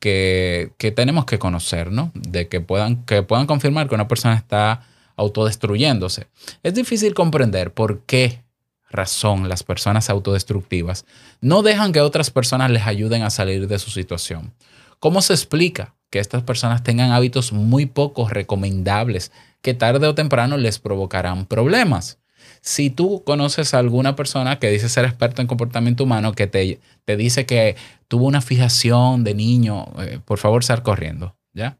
que, 0.00 0.72
que 0.78 0.90
tenemos 0.92 1.26
que 1.26 1.38
conocer, 1.38 1.92
¿no? 1.92 2.10
De 2.14 2.48
que 2.48 2.62
puedan, 2.62 3.04
que 3.04 3.22
puedan 3.22 3.46
confirmar 3.46 3.86
que 3.86 3.94
una 3.94 4.08
persona 4.08 4.34
está 4.34 4.80
autodestruyéndose. 5.14 6.28
Es 6.62 6.72
difícil 6.72 7.12
comprender 7.12 7.74
por 7.74 8.00
qué 8.04 8.44
razón 8.88 9.50
las 9.50 9.62
personas 9.62 10.08
autodestructivas 10.08 11.04
no 11.42 11.62
dejan 11.62 11.92
que 11.92 12.00
otras 12.00 12.30
personas 12.30 12.70
les 12.70 12.86
ayuden 12.86 13.24
a 13.24 13.30
salir 13.30 13.68
de 13.68 13.78
su 13.78 13.90
situación. 13.90 14.54
¿Cómo 15.00 15.20
se 15.20 15.34
explica 15.34 15.94
que 16.08 16.18
estas 16.18 16.44
personas 16.44 16.82
tengan 16.82 17.12
hábitos 17.12 17.52
muy 17.52 17.84
poco 17.84 18.26
recomendables 18.26 19.32
que 19.60 19.74
tarde 19.74 20.06
o 20.06 20.14
temprano 20.14 20.56
les 20.56 20.78
provocarán 20.78 21.44
problemas? 21.44 22.18
Si 22.66 22.90
tú 22.90 23.22
conoces 23.24 23.74
a 23.74 23.78
alguna 23.78 24.16
persona 24.16 24.58
que 24.58 24.68
dice 24.68 24.88
ser 24.88 25.04
experto 25.04 25.40
en 25.40 25.46
comportamiento 25.46 26.02
humano, 26.02 26.32
que 26.32 26.48
te, 26.48 26.80
te 27.04 27.16
dice 27.16 27.46
que 27.46 27.76
tuvo 28.08 28.26
una 28.26 28.40
fijación 28.40 29.22
de 29.22 29.34
niño, 29.34 29.86
eh, 30.00 30.18
por 30.24 30.38
favor, 30.38 30.64
sal 30.64 30.82
corriendo, 30.82 31.36
¿ya? 31.54 31.78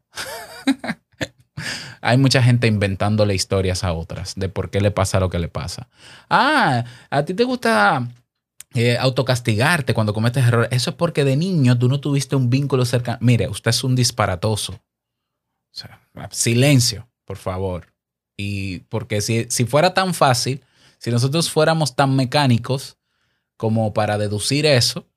Hay 2.01 2.17
mucha 2.17 2.41
gente 2.41 2.67
inventándole 2.67 3.35
historias 3.35 3.83
a 3.83 3.91
otras 3.91 4.35
de 4.35 4.47
por 4.47 4.69
qué 4.69 4.79
le 4.79 4.91
pasa 4.91 5.19
lo 5.19 5.29
que 5.29 5.39
le 5.39 5.49
pasa. 5.49 5.89
Ah, 6.29 6.85
a 7.09 7.23
ti 7.25 7.33
te 7.33 7.43
gusta 7.43 8.07
eh, 8.73 8.97
autocastigarte 8.97 9.93
cuando 9.93 10.13
cometes 10.13 10.45
errores. 10.45 10.69
Eso 10.71 10.91
es 10.91 10.95
porque 10.95 11.25
de 11.25 11.35
niño 11.35 11.77
tú 11.77 11.89
no 11.89 11.99
tuviste 11.99 12.37
un 12.37 12.49
vínculo 12.49 12.85
cercano. 12.85 13.17
Mire, 13.19 13.49
usted 13.49 13.71
es 13.71 13.83
un 13.83 13.93
disparatoso. 13.93 14.79
Silencio, 16.31 17.09
por 17.25 17.35
favor. 17.35 17.93
Y 18.37 18.79
porque 18.87 19.19
si, 19.19 19.47
si 19.49 19.65
fuera 19.65 19.93
tan 19.93 20.13
fácil, 20.13 20.63
si 20.97 21.11
nosotros 21.11 21.49
fuéramos 21.49 21.95
tan 21.95 22.15
mecánicos 22.15 22.97
como 23.55 23.93
para 23.93 24.17
deducir 24.17 24.65
eso, 24.65 25.07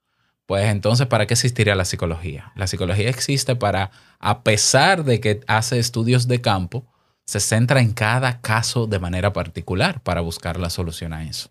pues 0.46 0.66
entonces, 0.66 1.06
¿para 1.06 1.26
qué 1.26 1.34
existiría 1.34 1.76
la 1.76 1.84
psicología? 1.84 2.52
La 2.56 2.66
psicología 2.66 3.08
existe 3.08 3.54
para, 3.54 3.92
a 4.18 4.42
pesar 4.42 5.04
de 5.04 5.20
que 5.20 5.40
hace 5.46 5.78
estudios 5.78 6.26
de 6.26 6.40
campo, 6.40 6.86
se 7.24 7.38
centra 7.38 7.80
en 7.80 7.92
cada 7.92 8.40
caso 8.40 8.88
de 8.88 8.98
manera 8.98 9.32
particular 9.32 10.02
para 10.02 10.20
buscar 10.20 10.58
la 10.58 10.68
solución 10.68 11.12
a 11.12 11.24
eso. 11.24 11.50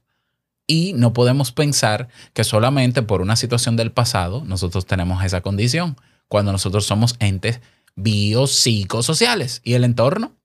Y 0.68 0.92
no 0.94 1.14
podemos 1.14 1.54
pensar 1.54 2.10
que 2.34 2.44
solamente 2.44 3.02
por 3.02 3.22
una 3.22 3.38
situación 3.38 3.78
del 3.78 3.94
pasado 3.94 4.44
nosotros 4.46 4.86
tenemos 4.86 5.24
esa 5.24 5.40
condición, 5.40 5.96
cuando 6.28 6.52
nosotros 6.52 6.86
somos 6.86 7.16
entes 7.20 7.62
biopsicosociales 7.96 9.62
y 9.64 9.74
el 9.74 9.84
entorno 9.84 10.36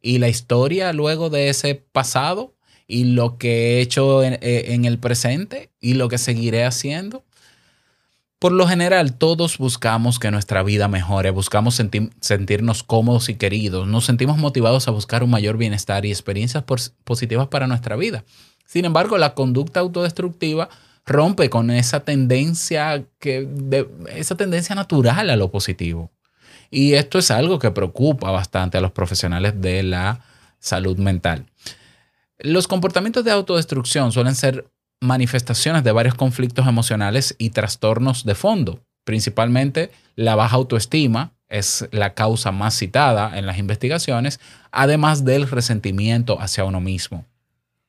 y 0.00 0.18
la 0.18 0.28
historia 0.28 0.92
luego 0.92 1.30
de 1.30 1.48
ese 1.48 1.74
pasado 1.74 2.55
y 2.86 3.04
lo 3.04 3.38
que 3.38 3.78
he 3.78 3.80
hecho 3.80 4.22
en, 4.22 4.34
eh, 4.34 4.66
en 4.68 4.84
el 4.84 4.98
presente 4.98 5.70
y 5.80 5.94
lo 5.94 6.08
que 6.08 6.18
seguiré 6.18 6.64
haciendo. 6.64 7.24
Por 8.38 8.52
lo 8.52 8.68
general, 8.68 9.14
todos 9.14 9.56
buscamos 9.56 10.18
que 10.18 10.30
nuestra 10.30 10.62
vida 10.62 10.88
mejore, 10.88 11.30
buscamos 11.30 11.74
senti- 11.80 12.10
sentirnos 12.20 12.82
cómodos 12.82 13.28
y 13.30 13.34
queridos, 13.34 13.88
nos 13.88 14.04
sentimos 14.04 14.36
motivados 14.36 14.88
a 14.88 14.90
buscar 14.90 15.22
un 15.22 15.30
mayor 15.30 15.56
bienestar 15.56 16.04
y 16.04 16.10
experiencias 16.10 16.62
pos- 16.64 16.92
positivas 17.04 17.48
para 17.48 17.66
nuestra 17.66 17.96
vida. 17.96 18.24
Sin 18.66 18.84
embargo, 18.84 19.16
la 19.16 19.34
conducta 19.34 19.80
autodestructiva 19.80 20.68
rompe 21.06 21.48
con 21.48 21.70
esa 21.70 22.00
tendencia, 22.00 23.04
que 23.20 23.48
de- 23.50 23.88
esa 24.14 24.36
tendencia 24.36 24.74
natural 24.74 25.30
a 25.30 25.36
lo 25.36 25.50
positivo. 25.50 26.10
Y 26.70 26.92
esto 26.94 27.18
es 27.18 27.30
algo 27.30 27.58
que 27.58 27.70
preocupa 27.70 28.30
bastante 28.32 28.76
a 28.76 28.80
los 28.80 28.90
profesionales 28.92 29.54
de 29.60 29.82
la 29.82 30.20
salud 30.58 30.98
mental. 30.98 31.46
Los 32.38 32.68
comportamientos 32.68 33.24
de 33.24 33.30
autodestrucción 33.30 34.12
suelen 34.12 34.34
ser 34.34 34.70
manifestaciones 35.00 35.84
de 35.84 35.92
varios 35.92 36.14
conflictos 36.14 36.66
emocionales 36.66 37.34
y 37.38 37.50
trastornos 37.50 38.24
de 38.24 38.34
fondo. 38.34 38.84
Principalmente 39.04 39.90
la 40.16 40.34
baja 40.34 40.56
autoestima 40.56 41.32
es 41.48 41.88
la 41.92 42.14
causa 42.14 42.52
más 42.52 42.76
citada 42.76 43.38
en 43.38 43.46
las 43.46 43.58
investigaciones, 43.58 44.40
además 44.72 45.24
del 45.24 45.48
resentimiento 45.48 46.40
hacia 46.40 46.64
uno 46.64 46.80
mismo. 46.80 47.24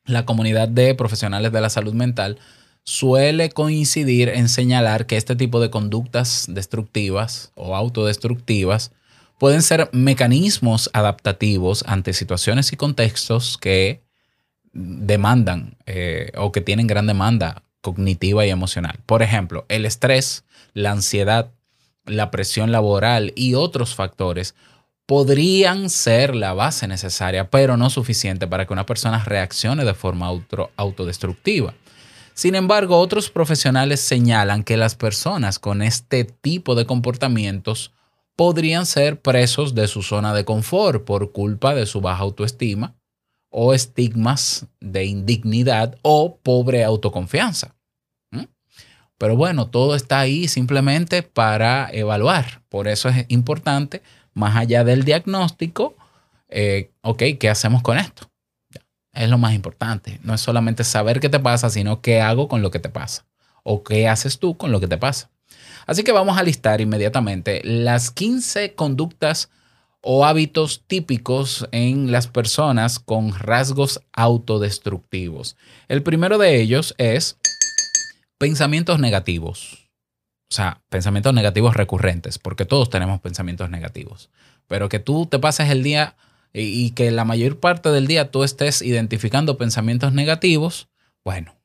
La 0.05 0.25
comunidad 0.25 0.69
de 0.69 0.95
profesionales 0.95 1.51
de 1.51 1.61
la 1.61 1.69
salud 1.69 1.93
mental 1.93 2.37
suele 2.83 3.49
coincidir 3.49 4.29
en 4.29 4.47
señalar 4.47 5.07
que 5.07 5.17
este 5.17 5.35
tipo 5.35 5.59
de 5.59 5.69
conductas 5.69 6.45
destructivas 6.47 7.51
o 7.55 7.75
autodestructivas 7.75 8.91
pueden 9.39 9.61
ser 9.61 9.89
mecanismos 9.91 10.89
adaptativos 10.93 11.83
ante 11.85 12.13
situaciones 12.13 12.71
y 12.71 12.77
contextos 12.77 13.57
que 13.57 14.06
demandan 14.77 15.75
eh, 15.87 16.31
o 16.37 16.51
que 16.51 16.61
tienen 16.61 16.87
gran 16.87 17.07
demanda 17.07 17.63
cognitiva 17.81 18.45
y 18.45 18.49
emocional. 18.49 18.99
Por 19.05 19.23
ejemplo, 19.23 19.65
el 19.69 19.85
estrés, 19.85 20.43
la 20.73 20.91
ansiedad, 20.91 21.51
la 22.05 22.29
presión 22.31 22.71
laboral 22.71 23.33
y 23.35 23.55
otros 23.55 23.95
factores 23.95 24.55
podrían 25.07 25.89
ser 25.89 26.35
la 26.35 26.53
base 26.53 26.87
necesaria, 26.87 27.49
pero 27.49 27.75
no 27.75 27.89
suficiente 27.89 28.45
para 28.45 28.65
que 28.67 28.73
una 28.73 28.85
persona 28.85 29.23
reaccione 29.23 29.83
de 29.83 29.93
forma 29.93 30.27
auto- 30.27 30.69
autodestructiva. 30.75 31.73
Sin 32.33 32.53
embargo, 32.53 32.99
otros 32.99 33.31
profesionales 33.31 33.99
señalan 33.99 34.63
que 34.63 34.77
las 34.77 34.95
personas 34.95 35.57
con 35.57 35.81
este 35.81 36.23
tipo 36.23 36.75
de 36.75 36.85
comportamientos 36.85 37.93
podrían 38.35 38.85
ser 38.85 39.19
presos 39.19 39.73
de 39.73 39.87
su 39.87 40.03
zona 40.03 40.35
de 40.35 40.45
confort 40.45 41.03
por 41.03 41.31
culpa 41.31 41.73
de 41.73 41.87
su 41.87 42.01
baja 42.01 42.21
autoestima 42.21 42.93
o 43.49 43.73
estigmas 43.73 44.67
de 44.79 45.05
indignidad 45.05 45.97
o 46.01 46.37
pobre 46.37 46.83
autoconfianza. 46.83 47.77
Pero 49.17 49.35
bueno, 49.35 49.67
todo 49.67 49.95
está 49.95 50.19
ahí 50.19 50.47
simplemente 50.47 51.23
para 51.23 51.89
evaluar. 51.91 52.61
Por 52.69 52.87
eso 52.87 53.09
es 53.09 53.25
importante, 53.29 54.03
más 54.33 54.55
allá 54.55 54.83
del 54.83 55.03
diagnóstico, 55.03 55.95
eh, 56.49 56.91
ok, 57.01 57.23
¿qué 57.39 57.49
hacemos 57.49 57.81
con 57.81 57.97
esto? 57.97 58.29
Es 59.13 59.29
lo 59.29 59.39
más 59.39 59.53
importante. 59.53 60.19
No 60.21 60.35
es 60.35 60.41
solamente 60.41 60.83
saber 60.83 61.19
qué 61.19 61.29
te 61.29 61.39
pasa, 61.39 61.71
sino 61.71 62.01
qué 62.01 62.21
hago 62.21 62.47
con 62.47 62.61
lo 62.61 62.69
que 62.69 62.79
te 62.79 62.89
pasa. 62.89 63.25
O 63.63 63.83
qué 63.83 64.07
haces 64.07 64.37
tú 64.37 64.55
con 64.55 64.71
lo 64.71 64.79
que 64.79 64.87
te 64.87 64.97
pasa. 64.97 65.31
Así 65.87 66.03
que 66.03 66.11
vamos 66.11 66.37
a 66.37 66.43
listar 66.43 66.79
inmediatamente 66.79 67.61
las 67.63 68.11
15 68.11 68.75
conductas 68.75 69.49
o 70.01 70.25
hábitos 70.25 70.83
típicos 70.87 71.67
en 71.71 72.11
las 72.11 72.27
personas 72.27 72.99
con 72.99 73.33
rasgos 73.33 74.01
autodestructivos. 74.13 75.55
El 75.87 76.03
primero 76.03 76.37
de 76.37 76.61
ellos 76.61 76.95
es 76.97 77.37
pensamientos 78.37 78.99
negativos. 78.99 79.89
O 80.49 80.55
sea, 80.55 80.81
pensamientos 80.89 81.33
negativos 81.33 81.75
recurrentes, 81.75 82.39
porque 82.39 82.65
todos 82.65 82.89
tenemos 82.89 83.19
pensamientos 83.19 83.69
negativos. 83.69 84.29
Pero 84.67 84.87
que 84.87 84.99
tú 84.99 85.25
te 85.25 85.39
pases 85.39 85.69
el 85.69 85.83
día 85.83 86.15
y, 86.53 86.91
que 86.91 87.11
la 87.11 87.25
mayor 87.25 87.59
parte 87.59 87.89
del 87.89 88.07
día 88.07 88.31
tú 88.31 88.43
estés 88.43 88.81
identificando 88.81 89.57
pensamientos 89.57 90.13
negativos, 90.13 90.87
bueno, 91.23 91.55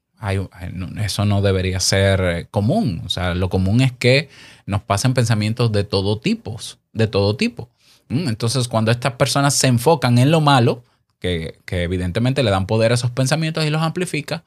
no- 0.73 1.01
eso 1.03 1.25
no 1.25 1.43
debería 1.43 1.81
ser 1.81 2.21
eh, 2.21 2.47
común. 2.51 3.03
O 3.05 3.09
sea, 3.09 3.35
lo 3.35 3.49
común 3.49 3.81
es 3.81 3.93
que 3.93 4.29
nos 4.67 4.83
pasen 4.83 5.15
pensamientos 5.15 5.71
de 5.73 5.85
todo 5.85 6.19
tipo, 6.19 6.59
de 6.93 7.07
todo 7.07 7.37
tipo. 7.37 7.69
¿Mm? 8.13 8.29
Entonces, 8.29 8.69
cuando 8.69 8.91
estas 8.91 9.15
personas 9.15 9.55
se 9.55 9.69
enfocan 9.69 10.19
en 10.19 10.31
lo 10.31 10.41
malo, 10.41 10.85
que, 11.19 11.59
evidentemente 11.69 12.43
le 12.43 12.51
dan 12.51 12.67
poder 12.67 12.93
a 12.93 12.95
esos 12.97 13.11
pensamientos 13.11 13.65
y 13.65 13.71
los 13.71 13.81
amplifica, 13.81 14.45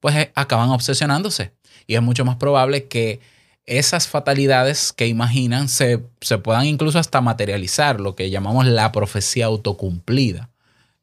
pues 0.00 0.16
eh, 0.16 0.32
acaban 0.34 0.70
obsesionándose. 0.70 1.52
Y 1.86 1.94
es 1.94 2.02
mucho 2.02 2.24
más 2.24 2.36
probable 2.36 2.88
que 2.88 3.20
esas 3.64 4.08
fatalidades 4.08 4.92
que 4.92 5.06
imaginan 5.06 5.68
se, 5.68 6.04
se 6.20 6.38
puedan 6.38 6.66
incluso 6.66 6.98
hasta 6.98 7.20
materializar, 7.20 8.00
lo 8.00 8.16
que 8.16 8.30
llamamos 8.30 8.66
la 8.66 8.92
profecía 8.92 9.46
autocumplida. 9.46 10.50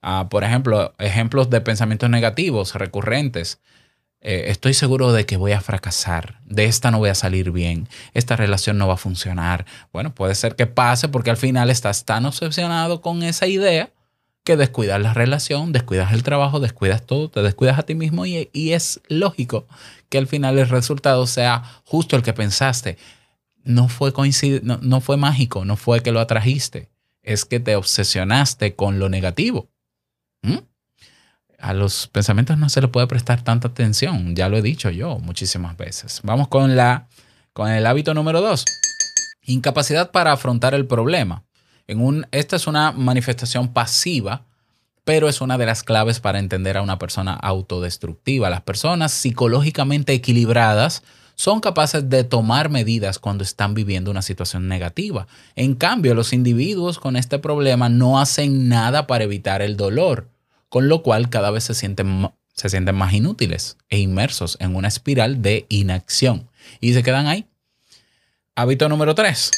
Ah, 0.01 0.27
por 0.29 0.43
ejemplo, 0.43 0.93
ejemplos 0.99 1.49
de 1.49 1.62
pensamientos 1.62 2.10
negativos 2.10 2.75
recurrentes. 2.75 3.60
Eh, 4.21 4.45
estoy 4.47 4.73
seguro 4.73 5.12
de 5.12 5.25
que 5.25 5.38
voy 5.38 5.51
a 5.51 5.62
fracasar, 5.62 6.39
de 6.45 6.65
esta 6.65 6.89
no 6.89 6.97
voy 6.97 7.10
a 7.10 7.15
salir 7.15 7.51
bien, 7.51 7.88
esta 8.13 8.36
relación 8.36 8.77
no 8.77 8.88
va 8.88 8.95
a 8.95 8.97
funcionar. 8.97 9.65
Bueno, 9.93 10.13
puede 10.13 10.34
ser 10.34 10.56
que 10.56 10.65
pase 10.65 11.08
porque 11.08 11.30
al 11.30 11.38
final 11.38 11.69
estás 11.69 12.03
tan 12.03 12.25
obsesionado 12.25 13.01
con 13.01 13.21
esa 13.21 13.45
idea 13.45 13.91
que 14.43 14.58
descuidas 14.58 14.99
la 15.01 15.13
relación, 15.13 15.71
descuidas 15.71 16.13
el 16.13 16.23
trabajo, 16.23 16.60
descuidas 16.60 17.06
todo, 17.06 17.30
te 17.30 17.43
descuidas 17.43 17.77
a 17.77 17.84
ti 17.84 17.95
mismo 17.95 18.25
y, 18.25 18.49
es 18.53 19.01
lógico 19.08 19.67
que 20.10 20.17
al 20.17 20.25
final 20.25 20.58
el 20.58 20.69
resultado 20.69 21.27
sea 21.27 21.63
justo 21.84 22.15
el 22.15 22.23
que 22.23 22.34
pensaste. 22.34 22.97
No 23.65 23.89
fue, 23.89 24.13
coincid 24.13 24.62
no, 24.63 24.80
no 24.82 25.01
fue 25.01 25.17
mágico, 25.17 25.65
no 25.65 25.75
fue 25.75 26.01
que 26.01 26.13
lo 26.13 26.21
atrajiste, 26.21 26.89
es 27.23 27.43
que 27.43 27.60
te 27.60 27.75
obsesionaste 27.75 28.73
con 28.73 28.99
lo 28.99 29.10
negativo. 29.10 29.69
¿Mm? 30.41 30.60
A 31.57 31.73
los 31.73 32.07
pensamientos 32.07 32.57
no 32.57 32.69
se 32.69 32.81
le 32.81 32.87
puede 32.87 33.07
prestar 33.07 33.43
tanta 33.43 33.69
atención, 33.69 34.35
ya 34.35 34.47
lo 34.47 34.57
he 34.57 34.61
dicho 34.61 34.89
yo 34.89 35.17
muchísimas 35.19 35.75
veces. 35.75 36.21
Vamos 36.23 36.47
con, 36.47 36.75
la, 36.75 37.07
con 37.53 37.69
el 37.69 37.85
hábito 37.85 38.13
número 38.13 38.41
dos. 38.41 38.63
Incapacidad 39.41 40.11
para 40.11 40.33
afrontar 40.33 40.75
el 40.75 40.85
problema. 40.85 41.43
En 41.87 42.01
un, 42.01 42.27
esta 42.31 42.57
es 42.57 42.67
una 42.67 42.91
manifestación 42.91 43.73
pasiva, 43.73 44.45
pero 45.03 45.29
es 45.29 45.41
una 45.41 45.57
de 45.57 45.65
las 45.65 45.83
claves 45.83 46.19
para 46.19 46.37
entender 46.37 46.77
a 46.77 46.81
una 46.81 46.99
persona 46.99 47.33
autodestructiva. 47.33 48.49
Las 48.49 48.61
personas 48.61 49.13
psicológicamente 49.13 50.13
equilibradas 50.13 51.01
son 51.35 51.61
capaces 51.61 52.09
de 52.09 52.23
tomar 52.23 52.69
medidas 52.69 53.17
cuando 53.19 53.43
están 53.43 53.73
viviendo 53.73 54.11
una 54.11 54.21
situación 54.21 54.67
negativa. 54.67 55.27
En 55.55 55.75
cambio, 55.75 56.13
los 56.13 56.33
individuos 56.33 56.99
con 56.99 57.15
este 57.15 57.39
problema 57.39 57.89
no 57.89 58.19
hacen 58.19 58.67
nada 58.67 59.07
para 59.07 59.23
evitar 59.23 59.61
el 59.61 59.77
dolor, 59.77 60.27
con 60.69 60.89
lo 60.89 61.01
cual 61.03 61.30
cada 61.30 61.51
vez 61.51 61.63
se 61.63 61.73
sienten, 61.73 62.30
se 62.53 62.69
sienten 62.69 62.95
más 62.95 63.13
inútiles 63.13 63.77
e 63.89 63.99
inmersos 63.99 64.58
en 64.60 64.75
una 64.75 64.88
espiral 64.88 65.41
de 65.41 65.65
inacción 65.69 66.49
y 66.80 66.93
se 66.93 67.03
quedan 67.03 67.27
ahí. 67.27 67.45
Hábito 68.56 68.89
número 68.89 69.13
3. 69.13 69.51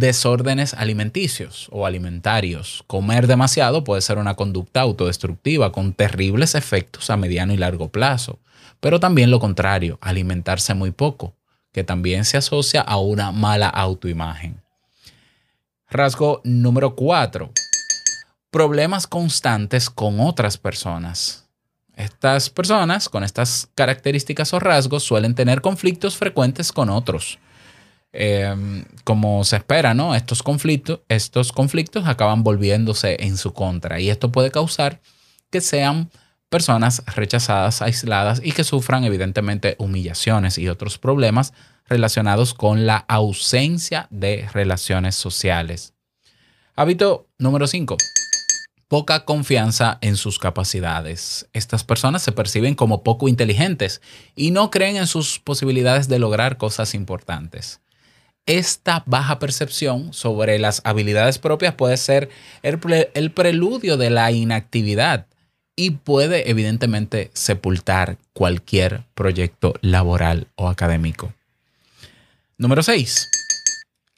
Desórdenes 0.00 0.74
alimenticios 0.74 1.68
o 1.72 1.86
alimentarios. 1.86 2.84
Comer 2.86 3.26
demasiado 3.26 3.84
puede 3.84 4.00
ser 4.00 4.18
una 4.18 4.34
conducta 4.34 4.80
autodestructiva 4.80 5.72
con 5.72 5.92
terribles 5.92 6.54
efectos 6.54 7.10
a 7.10 7.16
mediano 7.16 7.52
y 7.52 7.56
largo 7.56 7.88
plazo, 7.88 8.38
pero 8.80 9.00
también 9.00 9.30
lo 9.30 9.40
contrario, 9.40 9.98
alimentarse 10.00 10.74
muy 10.74 10.90
poco, 10.92 11.34
que 11.72 11.84
también 11.84 12.24
se 12.24 12.36
asocia 12.36 12.80
a 12.80 12.98
una 12.98 13.32
mala 13.32 13.68
autoimagen. 13.68 14.60
Rasgo 15.90 16.40
número 16.44 16.94
4. 16.94 17.50
Problemas 18.50 19.06
constantes 19.06 19.90
con 19.90 20.20
otras 20.20 20.56
personas. 20.56 21.48
Estas 21.96 22.48
personas 22.48 23.10
con 23.10 23.22
estas 23.22 23.68
características 23.74 24.54
o 24.54 24.58
rasgos 24.58 25.02
suelen 25.02 25.34
tener 25.34 25.60
conflictos 25.60 26.16
frecuentes 26.16 26.72
con 26.72 26.88
otros. 26.88 27.38
Eh, 28.12 28.84
como 29.04 29.44
se 29.44 29.56
espera, 29.56 29.92
¿no? 29.92 30.14
Estos 30.14 30.42
conflictos, 30.42 31.00
estos 31.08 31.52
conflictos 31.52 32.06
acaban 32.06 32.42
volviéndose 32.42 33.18
en 33.20 33.36
su 33.36 33.52
contra 33.52 34.00
y 34.00 34.08
esto 34.08 34.32
puede 34.32 34.50
causar 34.50 35.00
que 35.50 35.60
sean 35.60 36.10
personas 36.48 37.02
rechazadas, 37.14 37.82
aisladas 37.82 38.40
y 38.42 38.52
que 38.52 38.64
sufran 38.64 39.04
evidentemente 39.04 39.76
humillaciones 39.78 40.56
y 40.56 40.70
otros 40.70 40.96
problemas 40.96 41.52
relacionados 41.86 42.54
con 42.54 42.86
la 42.86 42.96
ausencia 43.08 44.06
de 44.10 44.48
relaciones 44.54 45.16
sociales. 45.16 45.92
Hábito 46.76 47.26
número 47.38 47.66
5 47.66 47.96
poca 48.88 49.24
confianza 49.24 49.98
en 50.00 50.16
sus 50.16 50.38
capacidades. 50.38 51.46
Estas 51.52 51.84
personas 51.84 52.22
se 52.22 52.32
perciben 52.32 52.74
como 52.74 53.02
poco 53.02 53.28
inteligentes 53.28 54.00
y 54.34 54.50
no 54.50 54.70
creen 54.70 54.96
en 54.96 55.06
sus 55.06 55.38
posibilidades 55.38 56.08
de 56.08 56.18
lograr 56.18 56.56
cosas 56.56 56.94
importantes. 56.94 57.80
Esta 58.46 59.02
baja 59.04 59.38
percepción 59.38 60.14
sobre 60.14 60.58
las 60.58 60.80
habilidades 60.84 61.38
propias 61.38 61.74
puede 61.74 61.98
ser 61.98 62.30
el, 62.62 62.78
pre- 62.78 63.10
el 63.12 63.30
preludio 63.30 63.98
de 63.98 64.08
la 64.08 64.30
inactividad 64.32 65.26
y 65.76 65.90
puede 65.90 66.50
evidentemente 66.50 67.30
sepultar 67.34 68.16
cualquier 68.32 69.04
proyecto 69.14 69.74
laboral 69.82 70.48
o 70.56 70.68
académico. 70.68 71.34
Número 72.56 72.82
6. 72.82 73.37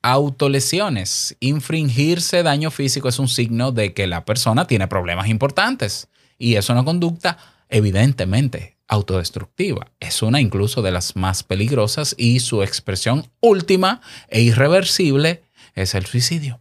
Autolesiones. 0.02 1.36
Infringirse 1.40 2.42
daño 2.42 2.70
físico 2.70 3.08
es 3.08 3.18
un 3.18 3.28
signo 3.28 3.70
de 3.70 3.92
que 3.92 4.06
la 4.06 4.24
persona 4.24 4.66
tiene 4.66 4.88
problemas 4.88 5.28
importantes 5.28 6.08
y 6.38 6.54
es 6.54 6.68
una 6.70 6.84
conducta 6.84 7.36
evidentemente 7.68 8.78
autodestructiva. 8.88 9.92
Es 10.00 10.22
una 10.22 10.40
incluso 10.40 10.82
de 10.82 10.90
las 10.90 11.16
más 11.16 11.42
peligrosas 11.42 12.14
y 12.18 12.40
su 12.40 12.62
expresión 12.62 13.30
última 13.40 14.00
e 14.28 14.40
irreversible 14.40 15.44
es 15.74 15.94
el 15.94 16.06
suicidio. 16.06 16.60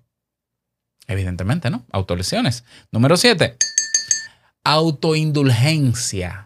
Evidentemente, 1.07 1.71
¿no? 1.71 1.85
Autolesiones. 1.91 2.63
Número 2.91 3.17
7. 3.17 3.57
Autoindulgencia. 4.63 6.45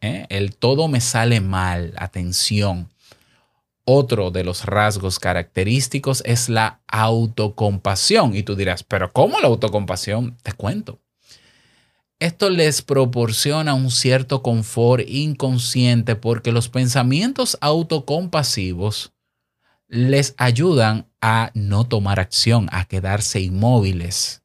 ¿Eh? 0.00 0.26
El 0.28 0.54
todo 0.54 0.86
me 0.86 1.00
sale 1.00 1.40
mal. 1.40 1.92
Atención. 1.96 2.88
Otro 3.84 4.30
de 4.30 4.44
los 4.44 4.64
rasgos 4.64 5.18
característicos 5.18 6.22
es 6.24 6.48
la 6.48 6.80
autocompasión. 6.88 8.34
Y 8.34 8.42
tú 8.42 8.56
dirás, 8.56 8.82
pero 8.82 9.12
¿cómo 9.12 9.38
la 9.40 9.48
autocompasión? 9.48 10.36
Te 10.42 10.52
cuento. 10.52 11.00
Esto 12.18 12.48
les 12.48 12.80
proporciona 12.80 13.74
un 13.74 13.90
cierto 13.90 14.42
confort 14.42 15.04
inconsciente 15.06 16.16
porque 16.16 16.52
los 16.52 16.68
pensamientos 16.70 17.58
autocompasivos 17.60 19.12
les 19.88 20.34
ayudan 20.38 21.06
a 21.20 21.50
no 21.54 21.84
tomar 21.86 22.20
acción, 22.20 22.68
a 22.72 22.86
quedarse 22.86 23.40
inmóviles. 23.40 24.42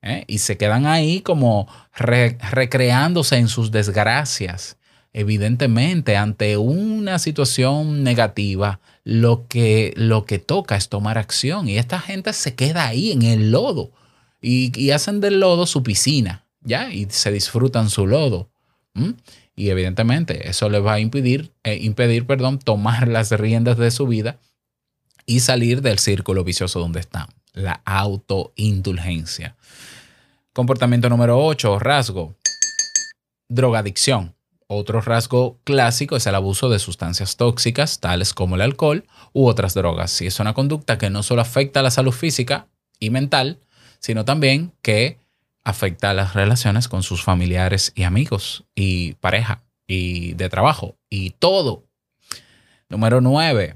¿eh? 0.00 0.24
Y 0.26 0.38
se 0.38 0.56
quedan 0.56 0.86
ahí 0.86 1.20
como 1.20 1.68
re- 1.94 2.38
recreándose 2.50 3.36
en 3.36 3.48
sus 3.48 3.70
desgracias. 3.70 4.78
Evidentemente, 5.12 6.16
ante 6.16 6.56
una 6.56 7.18
situación 7.18 8.04
negativa, 8.04 8.80
lo 9.04 9.46
que, 9.48 9.94
lo 9.96 10.24
que 10.24 10.38
toca 10.38 10.76
es 10.76 10.88
tomar 10.88 11.18
acción. 11.18 11.68
Y 11.68 11.78
esta 11.78 11.98
gente 11.98 12.32
se 12.32 12.54
queda 12.54 12.86
ahí 12.86 13.12
en 13.12 13.22
el 13.22 13.50
lodo 13.50 13.90
y, 14.40 14.90
hacen 14.90 15.20
del 15.20 15.40
lodo 15.40 15.66
su 15.66 15.82
piscina, 15.82 16.44
¿ya? 16.60 16.92
Y 16.92 17.06
se 17.10 17.32
disfrutan 17.32 17.90
su 17.90 18.06
lodo. 18.06 18.50
Y 19.54 19.70
evidentemente 19.70 20.48
eso 20.48 20.68
les 20.68 20.84
va 20.84 20.94
a 20.94 21.00
impedir, 21.00 21.52
eh, 21.64 21.78
impedir 21.80 22.26
perdón, 22.26 22.58
tomar 22.58 23.08
las 23.08 23.30
riendas 23.30 23.78
de 23.78 23.90
su 23.90 24.06
vida 24.06 24.38
y 25.26 25.40
salir 25.40 25.82
del 25.82 25.98
círculo 25.98 26.44
vicioso 26.44 26.80
donde 26.80 27.00
están. 27.00 27.28
La 27.52 27.80
autoindulgencia. 27.84 29.56
Comportamiento 30.52 31.08
número 31.08 31.44
8, 31.44 31.78
rasgo. 31.78 32.36
Drogadicción. 33.48 34.34
Otro 34.70 35.00
rasgo 35.00 35.58
clásico 35.64 36.14
es 36.16 36.26
el 36.26 36.34
abuso 36.34 36.68
de 36.68 36.78
sustancias 36.78 37.38
tóxicas, 37.38 38.00
tales 38.00 38.34
como 38.34 38.54
el 38.54 38.60
alcohol 38.60 39.06
u 39.32 39.46
otras 39.46 39.72
drogas. 39.72 40.20
Y 40.20 40.26
es 40.26 40.40
una 40.40 40.52
conducta 40.52 40.98
que 40.98 41.08
no 41.08 41.22
solo 41.22 41.40
afecta 41.40 41.80
a 41.80 41.82
la 41.82 41.90
salud 41.90 42.12
física 42.12 42.68
y 43.00 43.08
mental, 43.08 43.60
sino 43.98 44.26
también 44.26 44.74
que 44.82 45.20
afecta 45.64 46.10
a 46.10 46.14
las 46.14 46.34
relaciones 46.34 46.86
con 46.86 47.02
sus 47.02 47.22
familiares 47.22 47.92
y 47.94 48.02
amigos 48.02 48.64
y 48.74 49.14
pareja 49.14 49.64
y 49.86 50.34
de 50.34 50.50
trabajo 50.50 50.98
y 51.08 51.30
todo. 51.30 51.86
Número 52.90 53.22
9. 53.22 53.74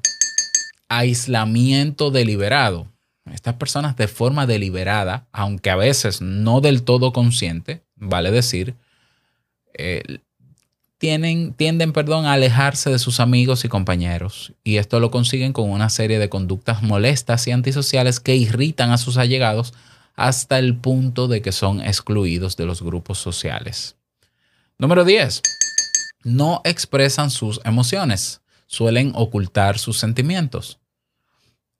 Aislamiento 0.91 2.11
deliberado. 2.11 2.93
Estas 3.33 3.55
personas 3.55 3.97
de 3.97 4.09
forma 4.09 4.47
deliberada, 4.47 5.27
aunque 5.33 5.71
a 5.71 5.77
veces 5.77 6.21
no 6.21 6.61
del 6.61 6.83
todo 6.83 7.15
consciente, 7.15 7.83
vale 7.97 8.31
decir, 8.31 8.75
eh, 9.73 10.03
tienen, 11.03 11.53
tienden 11.55 11.93
perdón, 11.93 12.27
a 12.27 12.35
alejarse 12.35 12.89
de 12.89 13.01
sus 13.01 13.19
amigos 13.19 13.65
y 13.65 13.69
compañeros. 13.69 14.53
Y 14.63 14.77
esto 14.77 15.01
lo 15.01 15.11
consiguen 15.11 15.53
con 15.53 15.69
una 15.69 15.91
serie 15.91 16.21
de 16.21 16.29
conductas 16.29 16.81
molestas 16.85 17.45
y 17.49 17.51
antisociales 17.51 18.21
que 18.21 18.37
irritan 18.37 18.93
a 18.93 18.99
sus 18.99 19.17
allegados 19.17 19.75
hasta 20.15 20.61
el 20.61 20.77
punto 20.77 21.27
de 21.27 21.43
que 21.43 21.51
son 21.51 21.81
excluidos 21.81 22.57
de 22.57 22.67
los 22.67 22.83
grupos 22.83 23.19
sociales. 23.19 23.97
Número 24.79 25.05
10. 25.05 25.43
no 26.23 26.61
expresan 26.63 27.31
sus 27.31 27.61
emociones, 27.65 28.41
suelen 28.69 29.11
ocultar 29.17 29.81
sus 29.81 29.99
sentimientos. 29.99 30.79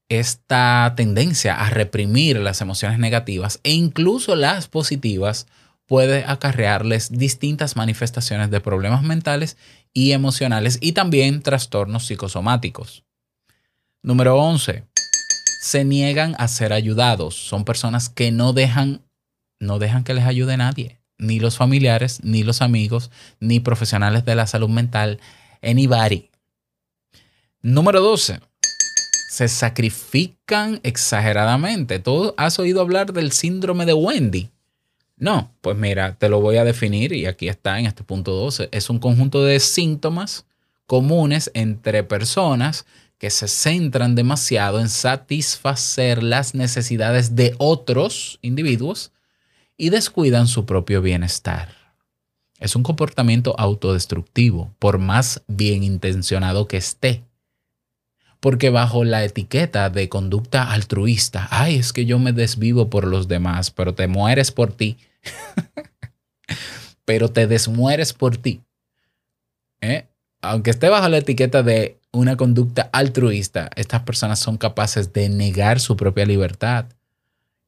Esta 0.09 0.95
tendencia 0.97 1.61
a 1.61 1.71
reprimir 1.71 2.41
las 2.41 2.61
emociones 2.61 2.99
negativas 2.99 3.61
e 3.63 3.71
incluso 3.71 4.35
las 4.35 4.67
positivas 4.67 5.47
puede 5.87 6.25
acarrearles 6.27 7.11
distintas 7.11 7.77
manifestaciones 7.77 8.51
de 8.51 8.61
problemas 8.61 9.03
mentales 9.03 9.57
y 9.93 10.13
emocionales 10.13 10.79
y 10.81 10.93
también 10.93 11.43
trastornos 11.43 12.07
psicosomáticos. 12.07 13.05
Número 14.03 14.37
11. 14.37 14.85
Se 15.63 15.85
niegan 15.85 16.35
a 16.39 16.49
ser 16.49 16.73
ayudados. 16.73 17.37
Son 17.37 17.65
personas 17.65 18.09
que 18.09 18.33
no 18.33 18.53
dejan, 18.53 19.03
no 19.61 19.79
dejan 19.79 20.03
que 20.03 20.15
les 20.15 20.25
ayude 20.25 20.57
nadie, 20.57 20.99
ni 21.19 21.39
los 21.39 21.57
familiares, 21.57 22.21
ni 22.25 22.43
los 22.43 22.63
amigos, 22.63 23.11
ni 23.39 23.61
profesionales 23.61 24.25
de 24.25 24.35
la 24.35 24.47
salud 24.47 24.69
mental, 24.69 25.21
anybody. 25.63 26.31
Número 27.61 28.01
12. 28.01 28.41
Se 29.31 29.49
sacrifican 29.49 30.81
exageradamente. 30.83 32.01
¿Tú 32.01 32.35
has 32.37 32.59
oído 32.59 32.81
hablar 32.81 33.13
del 33.13 33.31
síndrome 33.31 33.87
de 33.87 33.95
Wendy? 33.95 34.51
No, 35.23 35.55
pues 35.61 35.77
mira, 35.77 36.17
te 36.17 36.29
lo 36.29 36.41
voy 36.41 36.57
a 36.57 36.65
definir 36.65 37.13
y 37.13 37.27
aquí 37.27 37.49
está 37.49 37.79
en 37.79 37.87
este 37.87 38.03
punto 38.03 38.33
12. 38.33 38.69
Es 38.73 38.91
un 38.91 38.99
conjunto 38.99 39.45
de 39.45 39.61
síntomas 39.61 40.47
comunes 40.89 41.49
entre 41.55 42.03
personas 42.03 42.87
que 43.19 43.31
se 43.31 43.47
centran 43.47 44.17
demasiado 44.17 44.81
en 44.81 44.89
satisfacer 44.89 46.25
las 46.25 46.57
necesidades 46.57 47.37
de 47.37 47.55
otros 47.59 48.41
individuos 48.43 49.13
y 49.77 49.91
descuidan 49.91 50.49
su 50.49 50.67
propio 50.67 51.01
bienestar. 51.01 51.69
Es 52.59 52.75
un 52.75 52.83
comportamiento 52.83 53.55
autodestructivo, 53.57 54.75
por 54.81 54.99
más 54.99 55.45
bien 55.47 55.85
intencionado 55.85 56.67
que 56.67 56.79
esté. 56.79 57.23
Porque 58.41 58.71
bajo 58.71 59.05
la 59.05 59.23
etiqueta 59.23 59.89
de 59.89 60.09
conducta 60.09 60.73
altruista, 60.73 61.47
ay, 61.53 61.77
es 61.77 61.93
que 61.93 62.07
yo 62.07 62.19
me 62.19 62.33
desvivo 62.33 62.91
por 62.91 63.07
los 63.07 63.29
demás, 63.29 63.71
pero 63.71 63.95
te 63.95 64.09
mueres 64.09 64.51
por 64.51 64.73
ti. 64.73 64.99
pero 67.05 67.29
te 67.29 67.47
desmueres 67.47 68.13
por 68.13 68.37
ti. 68.37 68.63
¿Eh? 69.81 70.07
Aunque 70.41 70.71
esté 70.71 70.89
bajo 70.89 71.09
la 71.09 71.19
etiqueta 71.19 71.63
de 71.63 71.99
una 72.13 72.37
conducta 72.37 72.91
altruista, 72.93 73.71
estas 73.77 74.03
personas 74.03 74.39
son 74.39 74.57
capaces 74.59 75.13
de 75.13 75.29
negar 75.29 75.81
su 75.81 75.97
propia 75.97 76.27
libertad 76.27 76.87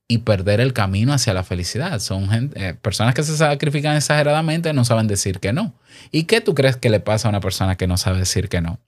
y 0.07 0.19
perder 0.19 0.61
el 0.61 0.73
camino 0.73 1.13
hacia 1.13 1.33
la 1.35 1.45
felicidad. 1.45 1.99
Son 2.01 2.29
gente- 2.29 2.69
eh, 2.69 2.75
personas 2.75 3.15
que 3.15 3.23
se 3.23 3.37
sacrifican 3.37 3.97
exageradamente 3.97 4.73
no 4.73 4.85
saben 4.85 5.07
decir 5.07 5.41
que 5.41 5.53
no. 5.53 5.73
¿Y 6.11 6.25
qué 6.25 6.41
tú 6.41 6.55
crees 6.55 6.77
que 6.77 6.91
le 6.91 7.01
pasa 7.01 7.29
a 7.29 7.31
una 7.31 7.41
persona 7.41 7.77
que 7.77 7.87
no 7.87 7.97
sabe 7.97 8.19
decir 8.19 8.49
que 8.49 8.61
no? 8.61 8.81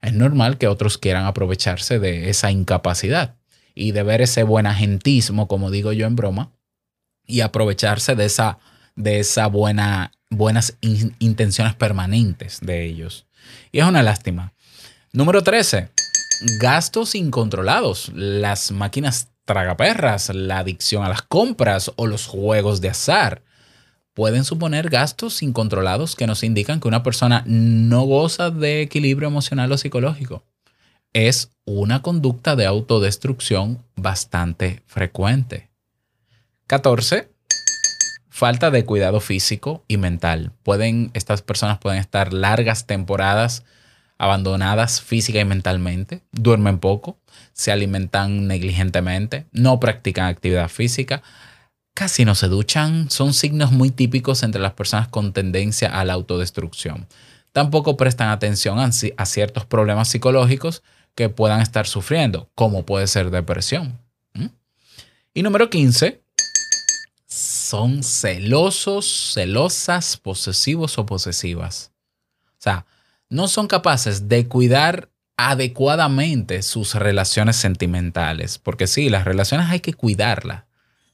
Es 0.00 0.12
normal 0.14 0.58
que 0.58 0.66
otros 0.66 0.98
quieran 0.98 1.26
aprovecharse 1.26 2.00
de 2.00 2.28
esa 2.28 2.50
incapacidad 2.50 3.36
y 3.74 3.92
de 3.92 4.02
ver 4.02 4.20
ese 4.20 4.42
buen 4.42 4.66
agentismo, 4.66 5.46
como 5.46 5.70
digo 5.70 5.92
yo 5.92 6.06
en 6.06 6.16
broma, 6.16 6.50
y 7.32 7.40
aprovecharse 7.40 8.14
de 8.14 8.26
esa, 8.26 8.58
de 8.94 9.18
esa 9.20 9.46
buena, 9.46 10.12
buenas 10.30 10.76
in- 10.80 11.16
intenciones 11.18 11.74
permanentes 11.74 12.60
de 12.60 12.84
ellos. 12.84 13.26
Y 13.72 13.80
es 13.80 13.86
una 13.86 14.02
lástima. 14.02 14.52
Número 15.12 15.42
13. 15.42 15.88
Gastos 16.60 17.14
incontrolados. 17.14 18.10
Las 18.14 18.70
máquinas 18.70 19.28
tragaperras, 19.44 20.28
la 20.34 20.58
adicción 20.58 21.04
a 21.04 21.08
las 21.08 21.22
compras 21.22 21.90
o 21.96 22.06
los 22.06 22.26
juegos 22.26 22.80
de 22.80 22.90
azar 22.90 23.42
pueden 24.14 24.44
suponer 24.44 24.90
gastos 24.90 25.42
incontrolados 25.42 26.16
que 26.16 26.26
nos 26.26 26.42
indican 26.44 26.80
que 26.80 26.88
una 26.88 27.02
persona 27.02 27.42
no 27.46 28.02
goza 28.02 28.50
de 28.50 28.82
equilibrio 28.82 29.28
emocional 29.28 29.72
o 29.72 29.78
psicológico. 29.78 30.44
Es 31.14 31.50
una 31.64 32.02
conducta 32.02 32.54
de 32.56 32.66
autodestrucción 32.66 33.82
bastante 33.96 34.82
frecuente. 34.86 35.71
14. 36.72 37.28
Falta 38.30 38.70
de 38.70 38.86
cuidado 38.86 39.20
físico 39.20 39.84
y 39.88 39.98
mental. 39.98 40.52
Pueden, 40.62 41.10
estas 41.12 41.42
personas 41.42 41.76
pueden 41.76 41.98
estar 41.98 42.32
largas 42.32 42.86
temporadas 42.86 43.62
abandonadas 44.16 45.02
física 45.02 45.38
y 45.38 45.44
mentalmente, 45.44 46.22
duermen 46.32 46.78
poco, 46.78 47.18
se 47.52 47.72
alimentan 47.72 48.46
negligentemente, 48.46 49.44
no 49.52 49.80
practican 49.80 50.24
actividad 50.24 50.70
física, 50.70 51.22
casi 51.92 52.24
no 52.24 52.34
se 52.34 52.48
duchan, 52.48 53.10
son 53.10 53.34
signos 53.34 53.70
muy 53.70 53.90
típicos 53.90 54.42
entre 54.42 54.62
las 54.62 54.72
personas 54.72 55.08
con 55.08 55.34
tendencia 55.34 55.90
a 55.90 56.06
la 56.06 56.14
autodestrucción. 56.14 57.06
Tampoco 57.52 57.98
prestan 57.98 58.30
atención 58.30 58.78
a, 58.78 58.86
ci- 58.86 59.12
a 59.18 59.26
ciertos 59.26 59.66
problemas 59.66 60.08
psicológicos 60.08 60.82
que 61.14 61.28
puedan 61.28 61.60
estar 61.60 61.86
sufriendo, 61.86 62.50
como 62.54 62.86
puede 62.86 63.08
ser 63.08 63.28
depresión. 63.30 63.98
Y 65.34 65.42
número 65.42 65.68
15, 65.68 66.22
son 67.72 68.02
celosos, 68.02 69.32
celosas, 69.32 70.18
posesivos 70.18 70.98
o 70.98 71.06
posesivas. 71.06 71.90
O 72.50 72.58
sea, 72.58 72.84
no 73.30 73.48
son 73.48 73.66
capaces 73.66 74.28
de 74.28 74.46
cuidar 74.46 75.08
adecuadamente 75.38 76.60
sus 76.60 76.94
relaciones 76.94 77.56
sentimentales, 77.56 78.58
porque 78.58 78.86
sí, 78.86 79.08
las 79.08 79.24
relaciones 79.24 79.70
hay 79.70 79.80
que 79.80 79.94
cuidarlas. 79.94 80.64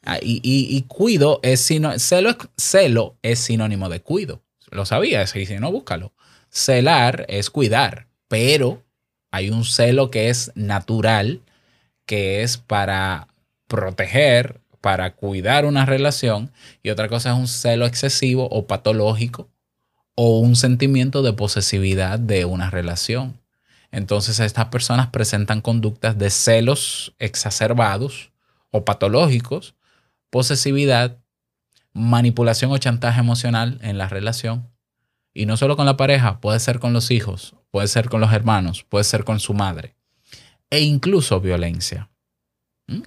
Ah, 0.05 0.18
Y, 0.21 0.40
y- 0.42 0.83
cuido 0.88 1.38
es 1.44 1.61
sino, 1.61 1.97
celo, 2.01 2.37
celo 2.57 3.16
es 3.23 3.38
sinónimo 3.38 3.88
de 3.88 4.01
cuido. 4.01 4.42
Lo 4.73 4.85
sabías, 4.85 5.37
y 5.37 5.47
si 5.47 5.59
no, 5.61 5.71
búscalo. 5.71 6.12
Celar 6.51 7.25
es 7.29 7.51
cuidar, 7.51 8.09
pero 8.27 8.83
hay 9.31 9.51
un 9.51 9.64
celo 9.64 10.11
que 10.11 10.29
es 10.29 10.51
natural, 10.57 11.40
que 12.05 12.42
es 12.42 12.57
para 12.57 13.29
proteger, 13.68 14.61
para 14.80 15.14
cuidar 15.14 15.64
una 15.64 15.84
relación, 15.86 16.52
y 16.82 16.90
otra 16.90 17.08
cosa 17.08 17.32
es 17.32 17.38
un 17.38 17.48
celo 17.48 17.86
excesivo 17.86 18.48
o 18.50 18.66
patológico 18.66 19.48
o 20.14 20.40
un 20.40 20.56
sentimiento 20.56 21.22
de 21.22 21.32
posesividad 21.32 22.18
de 22.18 22.44
una 22.44 22.70
relación. 22.70 23.40
Entonces 23.92 24.40
estas 24.40 24.66
personas 24.66 25.08
presentan 25.08 25.60
conductas 25.60 26.18
de 26.18 26.30
celos 26.30 27.14
exacerbados 27.18 28.32
o 28.70 28.84
patológicos, 28.84 29.76
posesividad, 30.30 31.18
manipulación 31.92 32.72
o 32.72 32.78
chantaje 32.78 33.20
emocional 33.20 33.78
en 33.82 33.96
la 33.96 34.08
relación. 34.08 34.68
Y 35.32 35.46
no 35.46 35.56
solo 35.56 35.76
con 35.76 35.86
la 35.86 35.96
pareja, 35.96 36.40
puede 36.40 36.58
ser 36.60 36.80
con 36.80 36.92
los 36.92 37.10
hijos, 37.10 37.54
puede 37.70 37.86
ser 37.86 38.08
con 38.08 38.20
los 38.20 38.32
hermanos, 38.32 38.84
puede 38.88 39.04
ser 39.04 39.24
con 39.24 39.40
su 39.40 39.54
madre. 39.54 39.94
E 40.70 40.80
incluso 40.80 41.40
violencia. 41.40 42.10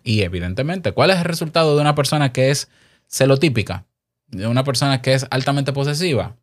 Y 0.03 0.21
evidentemente, 0.21 0.91
¿cuál 0.91 1.09
es 1.09 1.17
el 1.17 1.25
resultado 1.25 1.75
de 1.75 1.81
una 1.81 1.95
persona 1.95 2.31
que 2.31 2.51
es 2.51 2.69
celotípica? 3.09 3.85
De 4.27 4.47
una 4.47 4.63
persona 4.63 5.01
que 5.01 5.13
es 5.13 5.25
altamente 5.31 5.73
posesiva. 5.73 6.37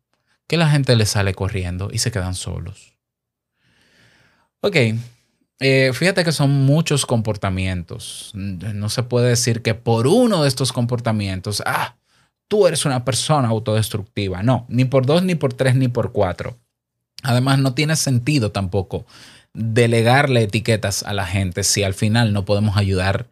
Que 0.47 0.57
la 0.57 0.69
gente 0.69 0.95
le 0.95 1.05
sale 1.05 1.33
corriendo 1.33 1.89
y 1.91 1.99
se 1.99 2.11
quedan 2.11 2.35
solos. 2.35 2.97
Ok, 4.61 4.75
eh, 5.59 5.91
fíjate 5.93 6.23
que 6.23 6.31
son 6.31 6.51
muchos 6.65 7.05
comportamientos. 7.05 8.31
No 8.33 8.89
se 8.89 9.03
puede 9.03 9.29
decir 9.29 9.61
que 9.61 9.73
por 9.73 10.07
uno 10.07 10.43
de 10.43 10.47
estos 10.49 10.73
comportamientos, 10.73 11.63
ah, 11.65 11.95
tú 12.47 12.67
eres 12.67 12.85
una 12.85 13.05
persona 13.05 13.47
autodestructiva. 13.47 14.43
No, 14.43 14.65
ni 14.67 14.85
por 14.85 15.05
dos, 15.05 15.23
ni 15.23 15.35
por 15.35 15.53
tres, 15.53 15.75
ni 15.75 15.87
por 15.87 16.11
cuatro. 16.11 16.57
Además, 17.23 17.59
no 17.59 17.73
tiene 17.73 17.95
sentido 17.95 18.51
tampoco 18.51 19.05
delegarle 19.53 20.43
etiquetas 20.43 21.03
a 21.03 21.13
la 21.13 21.25
gente 21.25 21.63
si 21.63 21.83
al 21.83 21.93
final 21.93 22.33
no 22.33 22.45
podemos 22.45 22.77
ayudar 22.77 23.27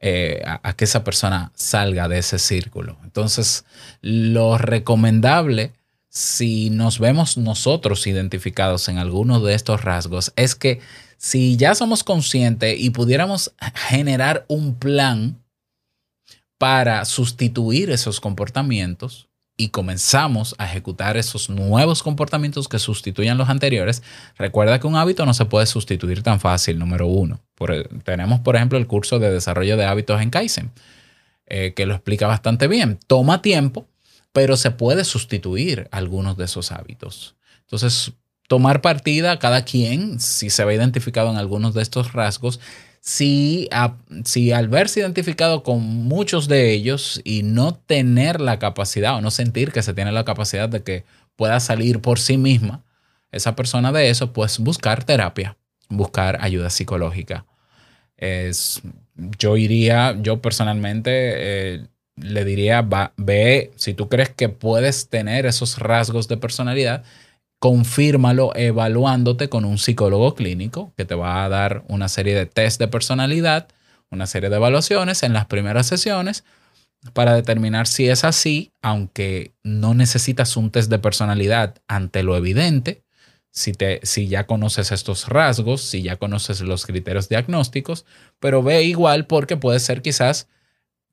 eh, 0.00 0.42
a, 0.46 0.60
a 0.68 0.72
que 0.74 0.84
esa 0.84 1.04
persona 1.04 1.52
salga 1.54 2.08
de 2.08 2.18
ese 2.18 2.38
círculo. 2.38 2.98
Entonces, 3.04 3.64
lo 4.00 4.58
recomendable, 4.58 5.72
si 6.08 6.70
nos 6.70 6.98
vemos 6.98 7.36
nosotros 7.36 8.06
identificados 8.06 8.88
en 8.88 8.98
alguno 8.98 9.40
de 9.40 9.54
estos 9.54 9.84
rasgos, 9.84 10.32
es 10.36 10.54
que 10.54 10.80
si 11.18 11.56
ya 11.56 11.74
somos 11.74 12.02
conscientes 12.02 12.80
y 12.80 12.90
pudiéramos 12.90 13.52
generar 13.74 14.46
un 14.48 14.74
plan 14.74 15.42
para 16.56 17.04
sustituir 17.06 17.90
esos 17.90 18.20
comportamientos 18.20 19.29
y 19.60 19.68
comenzamos 19.68 20.54
a 20.56 20.64
ejecutar 20.64 21.18
esos 21.18 21.50
nuevos 21.50 22.02
comportamientos 22.02 22.66
que 22.66 22.78
sustituyan 22.78 23.36
los 23.36 23.50
anteriores, 23.50 24.02
recuerda 24.38 24.80
que 24.80 24.86
un 24.86 24.96
hábito 24.96 25.26
no 25.26 25.34
se 25.34 25.44
puede 25.44 25.66
sustituir 25.66 26.22
tan 26.22 26.40
fácil, 26.40 26.78
número 26.78 27.06
uno. 27.06 27.40
Tenemos, 28.04 28.40
por 28.40 28.56
ejemplo, 28.56 28.78
el 28.78 28.86
curso 28.86 29.18
de 29.18 29.30
desarrollo 29.30 29.76
de 29.76 29.84
hábitos 29.84 30.22
en 30.22 30.30
Kaizen, 30.30 30.70
eh, 31.44 31.74
que 31.76 31.84
lo 31.84 31.92
explica 31.92 32.26
bastante 32.26 32.68
bien. 32.68 32.98
Toma 33.06 33.42
tiempo, 33.42 33.86
pero 34.32 34.56
se 34.56 34.70
puede 34.70 35.04
sustituir 35.04 35.88
algunos 35.90 36.38
de 36.38 36.46
esos 36.46 36.72
hábitos. 36.72 37.36
Entonces, 37.60 38.12
tomar 38.48 38.80
partida 38.80 39.38
cada 39.38 39.66
quien, 39.66 40.20
si 40.20 40.48
se 40.48 40.64
ve 40.64 40.74
identificado 40.74 41.30
en 41.30 41.36
algunos 41.36 41.74
de 41.74 41.82
estos 41.82 42.14
rasgos, 42.14 42.60
si, 43.00 43.68
si 44.24 44.52
al 44.52 44.68
verse 44.68 45.00
identificado 45.00 45.62
con 45.62 45.80
muchos 45.80 46.48
de 46.48 46.72
ellos 46.72 47.20
y 47.24 47.42
no 47.42 47.74
tener 47.74 48.40
la 48.40 48.58
capacidad 48.58 49.16
o 49.16 49.20
no 49.20 49.30
sentir 49.30 49.72
que 49.72 49.82
se 49.82 49.94
tiene 49.94 50.12
la 50.12 50.24
capacidad 50.24 50.68
de 50.68 50.82
que 50.82 51.04
pueda 51.36 51.60
salir 51.60 52.00
por 52.00 52.18
sí 52.18 52.36
misma 52.36 52.84
esa 53.32 53.56
persona 53.56 53.92
de 53.92 54.10
eso, 54.10 54.32
pues 54.32 54.58
buscar 54.58 55.04
terapia, 55.04 55.56
buscar 55.88 56.38
ayuda 56.42 56.68
psicológica. 56.68 57.46
Es, 58.16 58.82
yo 59.38 59.56
iría, 59.56 60.16
yo 60.20 60.42
personalmente 60.42 61.10
eh, 61.12 61.86
le 62.16 62.44
diría, 62.44 62.82
va, 62.82 63.14
ve, 63.16 63.72
si 63.76 63.94
tú 63.94 64.08
crees 64.08 64.28
que 64.30 64.50
puedes 64.50 65.08
tener 65.08 65.46
esos 65.46 65.78
rasgos 65.78 66.28
de 66.28 66.36
personalidad, 66.36 67.04
confírmalo 67.60 68.52
evaluándote 68.56 69.50
con 69.50 69.66
un 69.66 69.76
psicólogo 69.78 70.34
clínico 70.34 70.92
que 70.96 71.04
te 71.04 71.14
va 71.14 71.44
a 71.44 71.48
dar 71.50 71.84
una 71.88 72.08
serie 72.08 72.34
de 72.34 72.46
test 72.46 72.80
de 72.80 72.88
personalidad, 72.88 73.68
una 74.10 74.26
serie 74.26 74.48
de 74.48 74.56
evaluaciones 74.56 75.22
en 75.22 75.34
las 75.34 75.44
primeras 75.44 75.86
sesiones 75.86 76.42
para 77.12 77.34
determinar 77.34 77.86
si 77.86 78.08
es 78.08 78.24
así, 78.24 78.72
aunque 78.80 79.52
no 79.62 79.92
necesitas 79.92 80.56
un 80.56 80.70
test 80.70 80.90
de 80.90 80.98
personalidad 80.98 81.76
ante 81.86 82.22
lo 82.22 82.34
evidente, 82.34 83.02
si, 83.50 83.72
te, 83.72 84.00
si 84.04 84.26
ya 84.26 84.46
conoces 84.46 84.90
estos 84.90 85.28
rasgos, 85.28 85.82
si 85.82 86.02
ya 86.02 86.16
conoces 86.16 86.62
los 86.62 86.86
criterios 86.86 87.28
diagnósticos, 87.28 88.06
pero 88.38 88.62
ve 88.62 88.84
igual 88.84 89.26
porque 89.26 89.58
puede 89.58 89.80
ser 89.80 90.00
quizás 90.00 90.48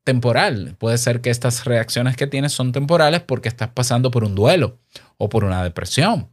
temporal, 0.06 0.78
puede 0.80 0.98
ser 0.98 1.20
que 1.20 1.30
estas 1.30 1.66
reacciones 1.66 2.16
que 2.16 2.28
tienes 2.28 2.54
son 2.54 2.72
temporales 2.72 3.22
porque 3.22 3.50
estás 3.50 3.70
pasando 3.70 4.12
por 4.12 4.24
un 4.24 4.34
duelo 4.34 4.80
o 5.18 5.28
por 5.28 5.44
una 5.44 5.62
depresión. 5.62 6.30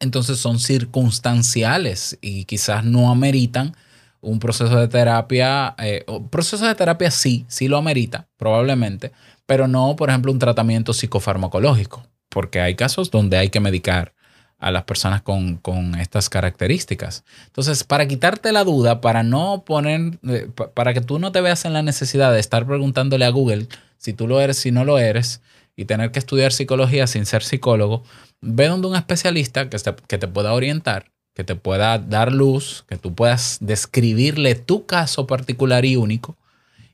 Entonces 0.00 0.38
son 0.38 0.58
circunstanciales 0.58 2.18
y 2.20 2.44
quizás 2.44 2.84
no 2.84 3.10
ameritan 3.10 3.74
un 4.20 4.38
proceso 4.38 4.76
de 4.76 4.88
terapia. 4.88 5.74
Eh, 5.78 6.04
proceso 6.30 6.66
de 6.66 6.74
terapia 6.74 7.10
sí, 7.10 7.44
sí 7.48 7.68
lo 7.68 7.76
amerita, 7.78 8.28
probablemente, 8.36 9.12
pero 9.46 9.68
no, 9.68 9.96
por 9.96 10.10
ejemplo, 10.10 10.32
un 10.32 10.38
tratamiento 10.38 10.92
psicofarmacológico, 10.92 12.06
porque 12.28 12.60
hay 12.60 12.74
casos 12.74 13.10
donde 13.10 13.36
hay 13.36 13.50
que 13.50 13.60
medicar 13.60 14.14
a 14.58 14.72
las 14.72 14.84
personas 14.84 15.22
con, 15.22 15.56
con, 15.56 15.94
estas 15.94 16.28
características. 16.28 17.24
Entonces, 17.46 17.84
para 17.84 18.08
quitarte 18.08 18.50
la 18.50 18.64
duda, 18.64 19.00
para 19.00 19.22
no 19.22 19.62
poner, 19.64 20.18
eh, 20.28 20.48
para 20.74 20.92
que 20.92 21.00
tú 21.00 21.20
no 21.20 21.30
te 21.30 21.40
veas 21.40 21.64
en 21.64 21.72
la 21.72 21.82
necesidad 21.82 22.32
de 22.32 22.40
estar 22.40 22.66
preguntándole 22.66 23.24
a 23.24 23.30
Google 23.30 23.68
si 23.98 24.12
tú 24.12 24.26
lo 24.26 24.40
eres, 24.40 24.58
si 24.58 24.72
no 24.72 24.84
lo 24.84 24.98
eres, 24.98 25.42
y 25.78 25.84
tener 25.84 26.10
que 26.10 26.18
estudiar 26.18 26.52
psicología 26.52 27.06
sin 27.06 27.24
ser 27.24 27.44
psicólogo, 27.44 28.02
ve 28.40 28.66
donde 28.66 28.88
un 28.88 28.96
especialista 28.96 29.70
que 29.70 29.78
te, 29.78 29.94
que 30.08 30.18
te 30.18 30.26
pueda 30.26 30.52
orientar, 30.52 31.12
que 31.34 31.44
te 31.44 31.54
pueda 31.54 31.98
dar 31.98 32.32
luz, 32.32 32.84
que 32.88 32.96
tú 32.96 33.14
puedas 33.14 33.58
describirle 33.60 34.56
tu 34.56 34.86
caso 34.86 35.28
particular 35.28 35.84
y 35.84 35.94
único 35.94 36.36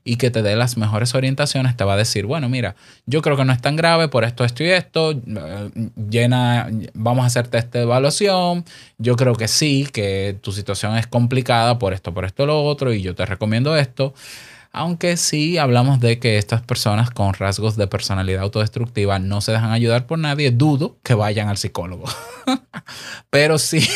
y 0.03 0.17
que 0.17 0.29
te 0.29 0.43
dé 0.43 0.55
las 0.55 0.77
mejores 0.77 1.15
orientaciones, 1.15 1.75
te 1.75 1.83
va 1.83 1.93
a 1.93 1.97
decir, 1.97 2.27
bueno, 2.27 2.47
mira, 2.47 2.75
yo 3.07 3.23
creo 3.23 3.35
que 3.35 3.43
no 3.43 3.51
es 3.51 3.59
tan 3.59 3.75
grave 3.75 4.07
por 4.07 4.23
esto, 4.23 4.45
esto 4.45 4.63
y 4.63 4.67
esto, 4.67 5.13
eh, 5.13 5.71
llena, 6.07 6.69
vamos 6.93 7.23
a 7.23 7.25
hacerte 7.25 7.57
esta 7.57 7.81
evaluación, 7.81 8.65
yo 8.99 9.15
creo 9.15 9.33
que 9.33 9.47
sí, 9.47 9.87
que 9.91 10.37
tu 10.41 10.51
situación 10.51 10.95
es 10.95 11.07
complicada 11.07 11.79
por 11.79 11.91
esto, 11.93 12.13
por 12.13 12.23
esto, 12.23 12.45
lo 12.45 12.63
otro, 12.63 12.93
y 12.93 13.01
yo 13.01 13.15
te 13.15 13.25
recomiendo 13.25 13.75
esto. 13.75 14.13
Aunque 14.77 15.15
sí 15.15 15.57
hablamos 15.57 16.01
de 16.01 16.19
que 16.19 16.37
estas 16.37 16.61
personas 16.61 17.09
con 17.09 17.33
rasgos 17.33 17.77
de 17.77 17.87
personalidad 17.87 18.43
autodestructiva 18.43 19.19
no 19.19 19.39
se 19.39 19.53
dejan 19.53 19.71
ayudar 19.71 20.05
por 20.05 20.19
nadie, 20.19 20.51
dudo 20.51 20.99
que 21.01 21.13
vayan 21.13 21.47
al 21.47 21.55
psicólogo. 21.55 22.03
Pero 23.29 23.57
sí, 23.57 23.87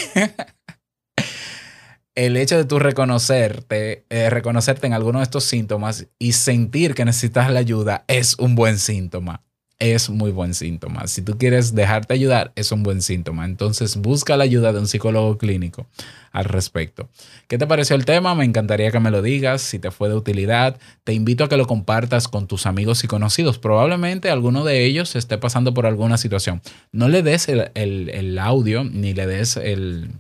el 2.16 2.38
hecho 2.38 2.56
de 2.56 2.64
tú 2.64 2.80
reconocerte, 2.80 4.06
eh, 4.10 4.30
reconocerte 4.30 4.88
en 4.88 4.94
alguno 4.94 5.20
de 5.20 5.24
estos 5.24 5.44
síntomas 5.44 6.08
y 6.18 6.32
sentir 6.32 6.96
que 6.96 7.04
necesitas 7.04 7.52
la 7.52 7.60
ayuda 7.60 8.06
es 8.08 8.36
un 8.40 8.56
buen 8.56 8.80
síntoma. 8.80 9.44
Es 9.80 10.10
muy 10.10 10.32
buen 10.32 10.54
síntoma. 10.54 11.08
Si 11.08 11.22
tú 11.22 11.38
quieres 11.38 11.74
dejarte 11.74 12.14
ayudar, 12.14 12.52
es 12.56 12.74
un 12.74 12.84
buen 12.84 13.02
síntoma. 13.02 13.46
Entonces 13.46 13.96
busca 13.96 14.36
la 14.36 14.44
ayuda 14.44 14.74
de 14.74 14.80
un 14.80 14.88
psicólogo 14.88 15.38
clínico 15.38 15.88
al 16.34 16.44
respecto. 16.44 17.08
¿Qué 17.48 17.58
te 17.58 17.66
pareció 17.66 17.96
el 17.96 18.04
tema? 18.04 18.36
Me 18.36 18.44
encantaría 18.44 18.92
que 18.92 19.00
me 19.00 19.10
lo 19.10 19.22
digas, 19.22 19.62
si 19.62 19.80
te 19.80 19.90
fue 19.90 20.10
de 20.10 20.16
utilidad. 20.16 20.78
Te 21.06 21.14
invito 21.14 21.46
a 21.46 21.50
que 21.50 21.56
lo 21.56 21.66
compartas 21.66 22.28
con 22.28 22.46
tus 22.46 22.66
amigos 22.66 23.06
y 23.06 23.08
conocidos. 23.08 23.58
Probablemente 23.58 24.30
alguno 24.30 24.66
de 24.66 24.84
ellos 24.84 25.16
esté 25.16 25.38
pasando 25.38 25.74
por 25.74 25.86
alguna 25.86 26.18
situación. 26.18 26.62
No 26.92 27.08
le 27.08 27.24
des 27.24 27.48
el, 27.48 27.72
el, 27.74 28.38
audio 28.38 28.84
ni 28.84 29.14
le 29.14 29.28
des 29.28 29.56
el, 29.56 30.12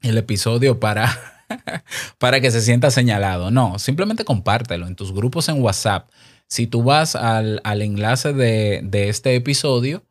el 0.00 0.16
episodio 0.16 0.80
para, 0.80 1.44
para 2.18 2.40
que 2.40 2.50
se 2.50 2.62
sienta 2.62 2.90
señalado. 2.90 3.50
No, 3.50 3.78
simplemente 3.78 4.24
compártelo 4.24 4.86
en 4.86 4.96
tus 4.96 5.12
grupos 5.12 5.50
en 5.50 5.60
WhatsApp. 5.62 6.08
Si 6.48 6.66
tú 6.66 6.82
vas 6.82 7.16
al, 7.16 7.60
al 7.64 7.82
enlace 7.82 8.32
de, 8.32 8.80
de, 8.82 9.08
este 9.08 9.34
episodio, 9.34 10.02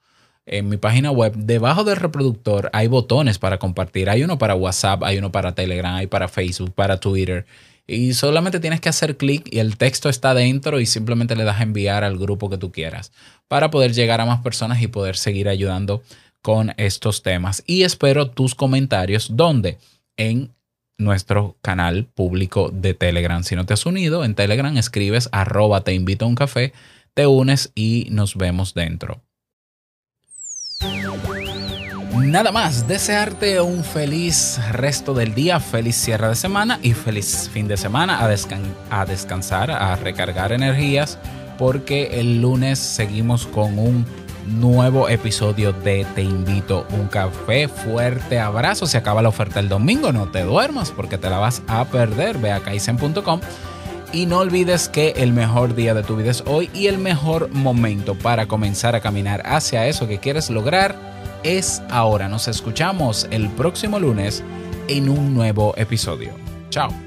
en 0.46 0.70
mi 0.70 0.78
página 0.78 1.12
web, 1.12 1.34
debajo 1.36 1.84
del 1.84 1.96
reproductor 1.96 2.70
hay 2.74 2.88
botones 2.88 3.40
para 3.40 3.58
compartir. 3.58 4.10
Hay 4.10 4.24
uno 4.24 4.38
para 4.38 4.56
WhatsApp, 4.56 5.04
hay 5.04 5.18
uno 5.18 5.32
para 5.32 5.56
Telegram, 5.56 5.96
hay 5.96 6.08
para 6.08 6.28
Facebook, 6.28 6.74
para 6.74 7.00
Twitter. 7.00 7.46
Y 7.88 8.14
solamente 8.14 8.60
tienes 8.60 8.82
que 8.82 8.90
hacer 8.90 9.16
clic 9.16 9.48
y 9.52 9.60
el 9.60 9.78
texto 9.78 10.10
está 10.10 10.34
dentro 10.34 10.80
y 10.80 10.86
simplemente 10.86 11.36
le 11.36 11.44
das 11.44 11.60
a 11.60 11.64
enviar 11.64 12.04
al 12.04 12.18
grupo 12.18 12.50
que 12.50 12.58
tú 12.58 12.72
quieras 12.72 13.12
para 13.48 13.70
poder 13.70 13.94
llegar 13.94 14.22
a 14.22 14.26
más 14.26 14.42
personas 14.42 14.82
y 14.82 14.88
poder 14.88 15.18
seguir 15.18 15.48
ayudando 15.48 16.02
con 16.42 16.74
estos 16.78 17.22
temas. 17.22 17.64
Y 17.68 17.84
espero 17.84 18.32
tus 18.32 18.56
comentarios 18.56 19.36
donde 19.36 19.78
en 20.18 20.52
nuestro 20.98 21.58
canal 21.62 22.06
público 22.06 22.70
de 22.72 22.94
Telegram. 22.94 23.44
Si 23.44 23.56
no 23.56 23.66
te 23.66 23.74
has 23.74 23.86
unido, 23.86 24.24
en 24.24 24.36
Telegram 24.36 24.76
escribes 24.78 25.30
arroba 25.32 25.82
te 25.82 25.94
invito 25.94 26.26
a 26.26 26.28
un 26.28 26.36
café, 26.36 26.74
te 27.14 27.28
unes 27.28 27.72
y 27.76 28.08
nos 28.12 28.36
vemos 28.36 28.74
dentro. 28.74 29.22
Nada 32.18 32.52
más, 32.52 32.88
desearte 32.88 33.62
un 33.62 33.84
feliz 33.84 34.60
resto 34.72 35.14
del 35.14 35.36
día, 35.36 35.60
feliz 35.60 35.96
cierre 35.96 36.30
de 36.30 36.36
semana 36.36 36.80
y 36.82 36.94
feliz 36.94 37.50
fin 37.52 37.68
de 37.68 37.78
semana 37.78 38.20
a, 38.20 38.26
a 38.90 39.06
descansar, 39.06 39.72
a 39.72 39.96
recargar 39.96 40.52
energías, 40.52 41.20
porque 41.58 42.20
el 42.20 42.42
lunes 42.42 42.80
seguimos 42.80 43.46
con 43.48 43.80
un 43.80 44.06
nuevo 44.48 45.10
episodio 45.10 45.74
de 45.74 46.06
Te 46.16 46.22
invito 46.22 46.86
un 46.92 47.08
café. 47.08 47.68
Fuerte 47.68 48.40
abrazo. 48.40 48.86
Se 48.86 48.98
acaba 48.98 49.22
la 49.22 49.30
oferta 49.30 49.60
el 49.60 49.70
domingo. 49.70 50.12
No 50.12 50.28
te 50.28 50.44
duermas 50.44 50.92
porque 50.92 51.18
te 51.18 51.30
la 51.30 51.40
vas 51.40 51.62
a 51.68 51.86
perder. 51.86 52.38
Ve 52.38 52.52
a 52.52 52.60
kaisen.com. 52.60 53.42
Y 54.14 54.28
no 54.28 54.40
olvides 54.40 54.88
que 54.88 55.14
el 55.18 55.34
mejor 55.34 55.76
día 55.76 55.94
de 55.94 56.04
tu 56.04 56.16
vida 56.16 56.32
es 56.32 56.44
hoy 56.46 56.70
y 56.74 56.88
el 56.88 56.98
mejor 56.98 57.50
momento 57.52 58.16
para 58.16 58.48
comenzar 58.48 58.96
a 58.96 59.02
caminar 59.02 59.42
hacia 59.46 59.88
eso 59.88 60.08
que 60.08 60.20
quieres 60.20 60.50
lograr 60.50 60.96
es 61.44 61.82
ahora. 61.90 62.30
Nos 62.30 62.48
escuchamos 62.48 63.28
el 63.32 63.50
próximo 63.50 64.00
lunes 64.00 64.44
en 64.88 65.10
un 65.10 65.34
nuevo 65.34 65.74
episodio. 65.78 66.32
Chao. 66.70 67.05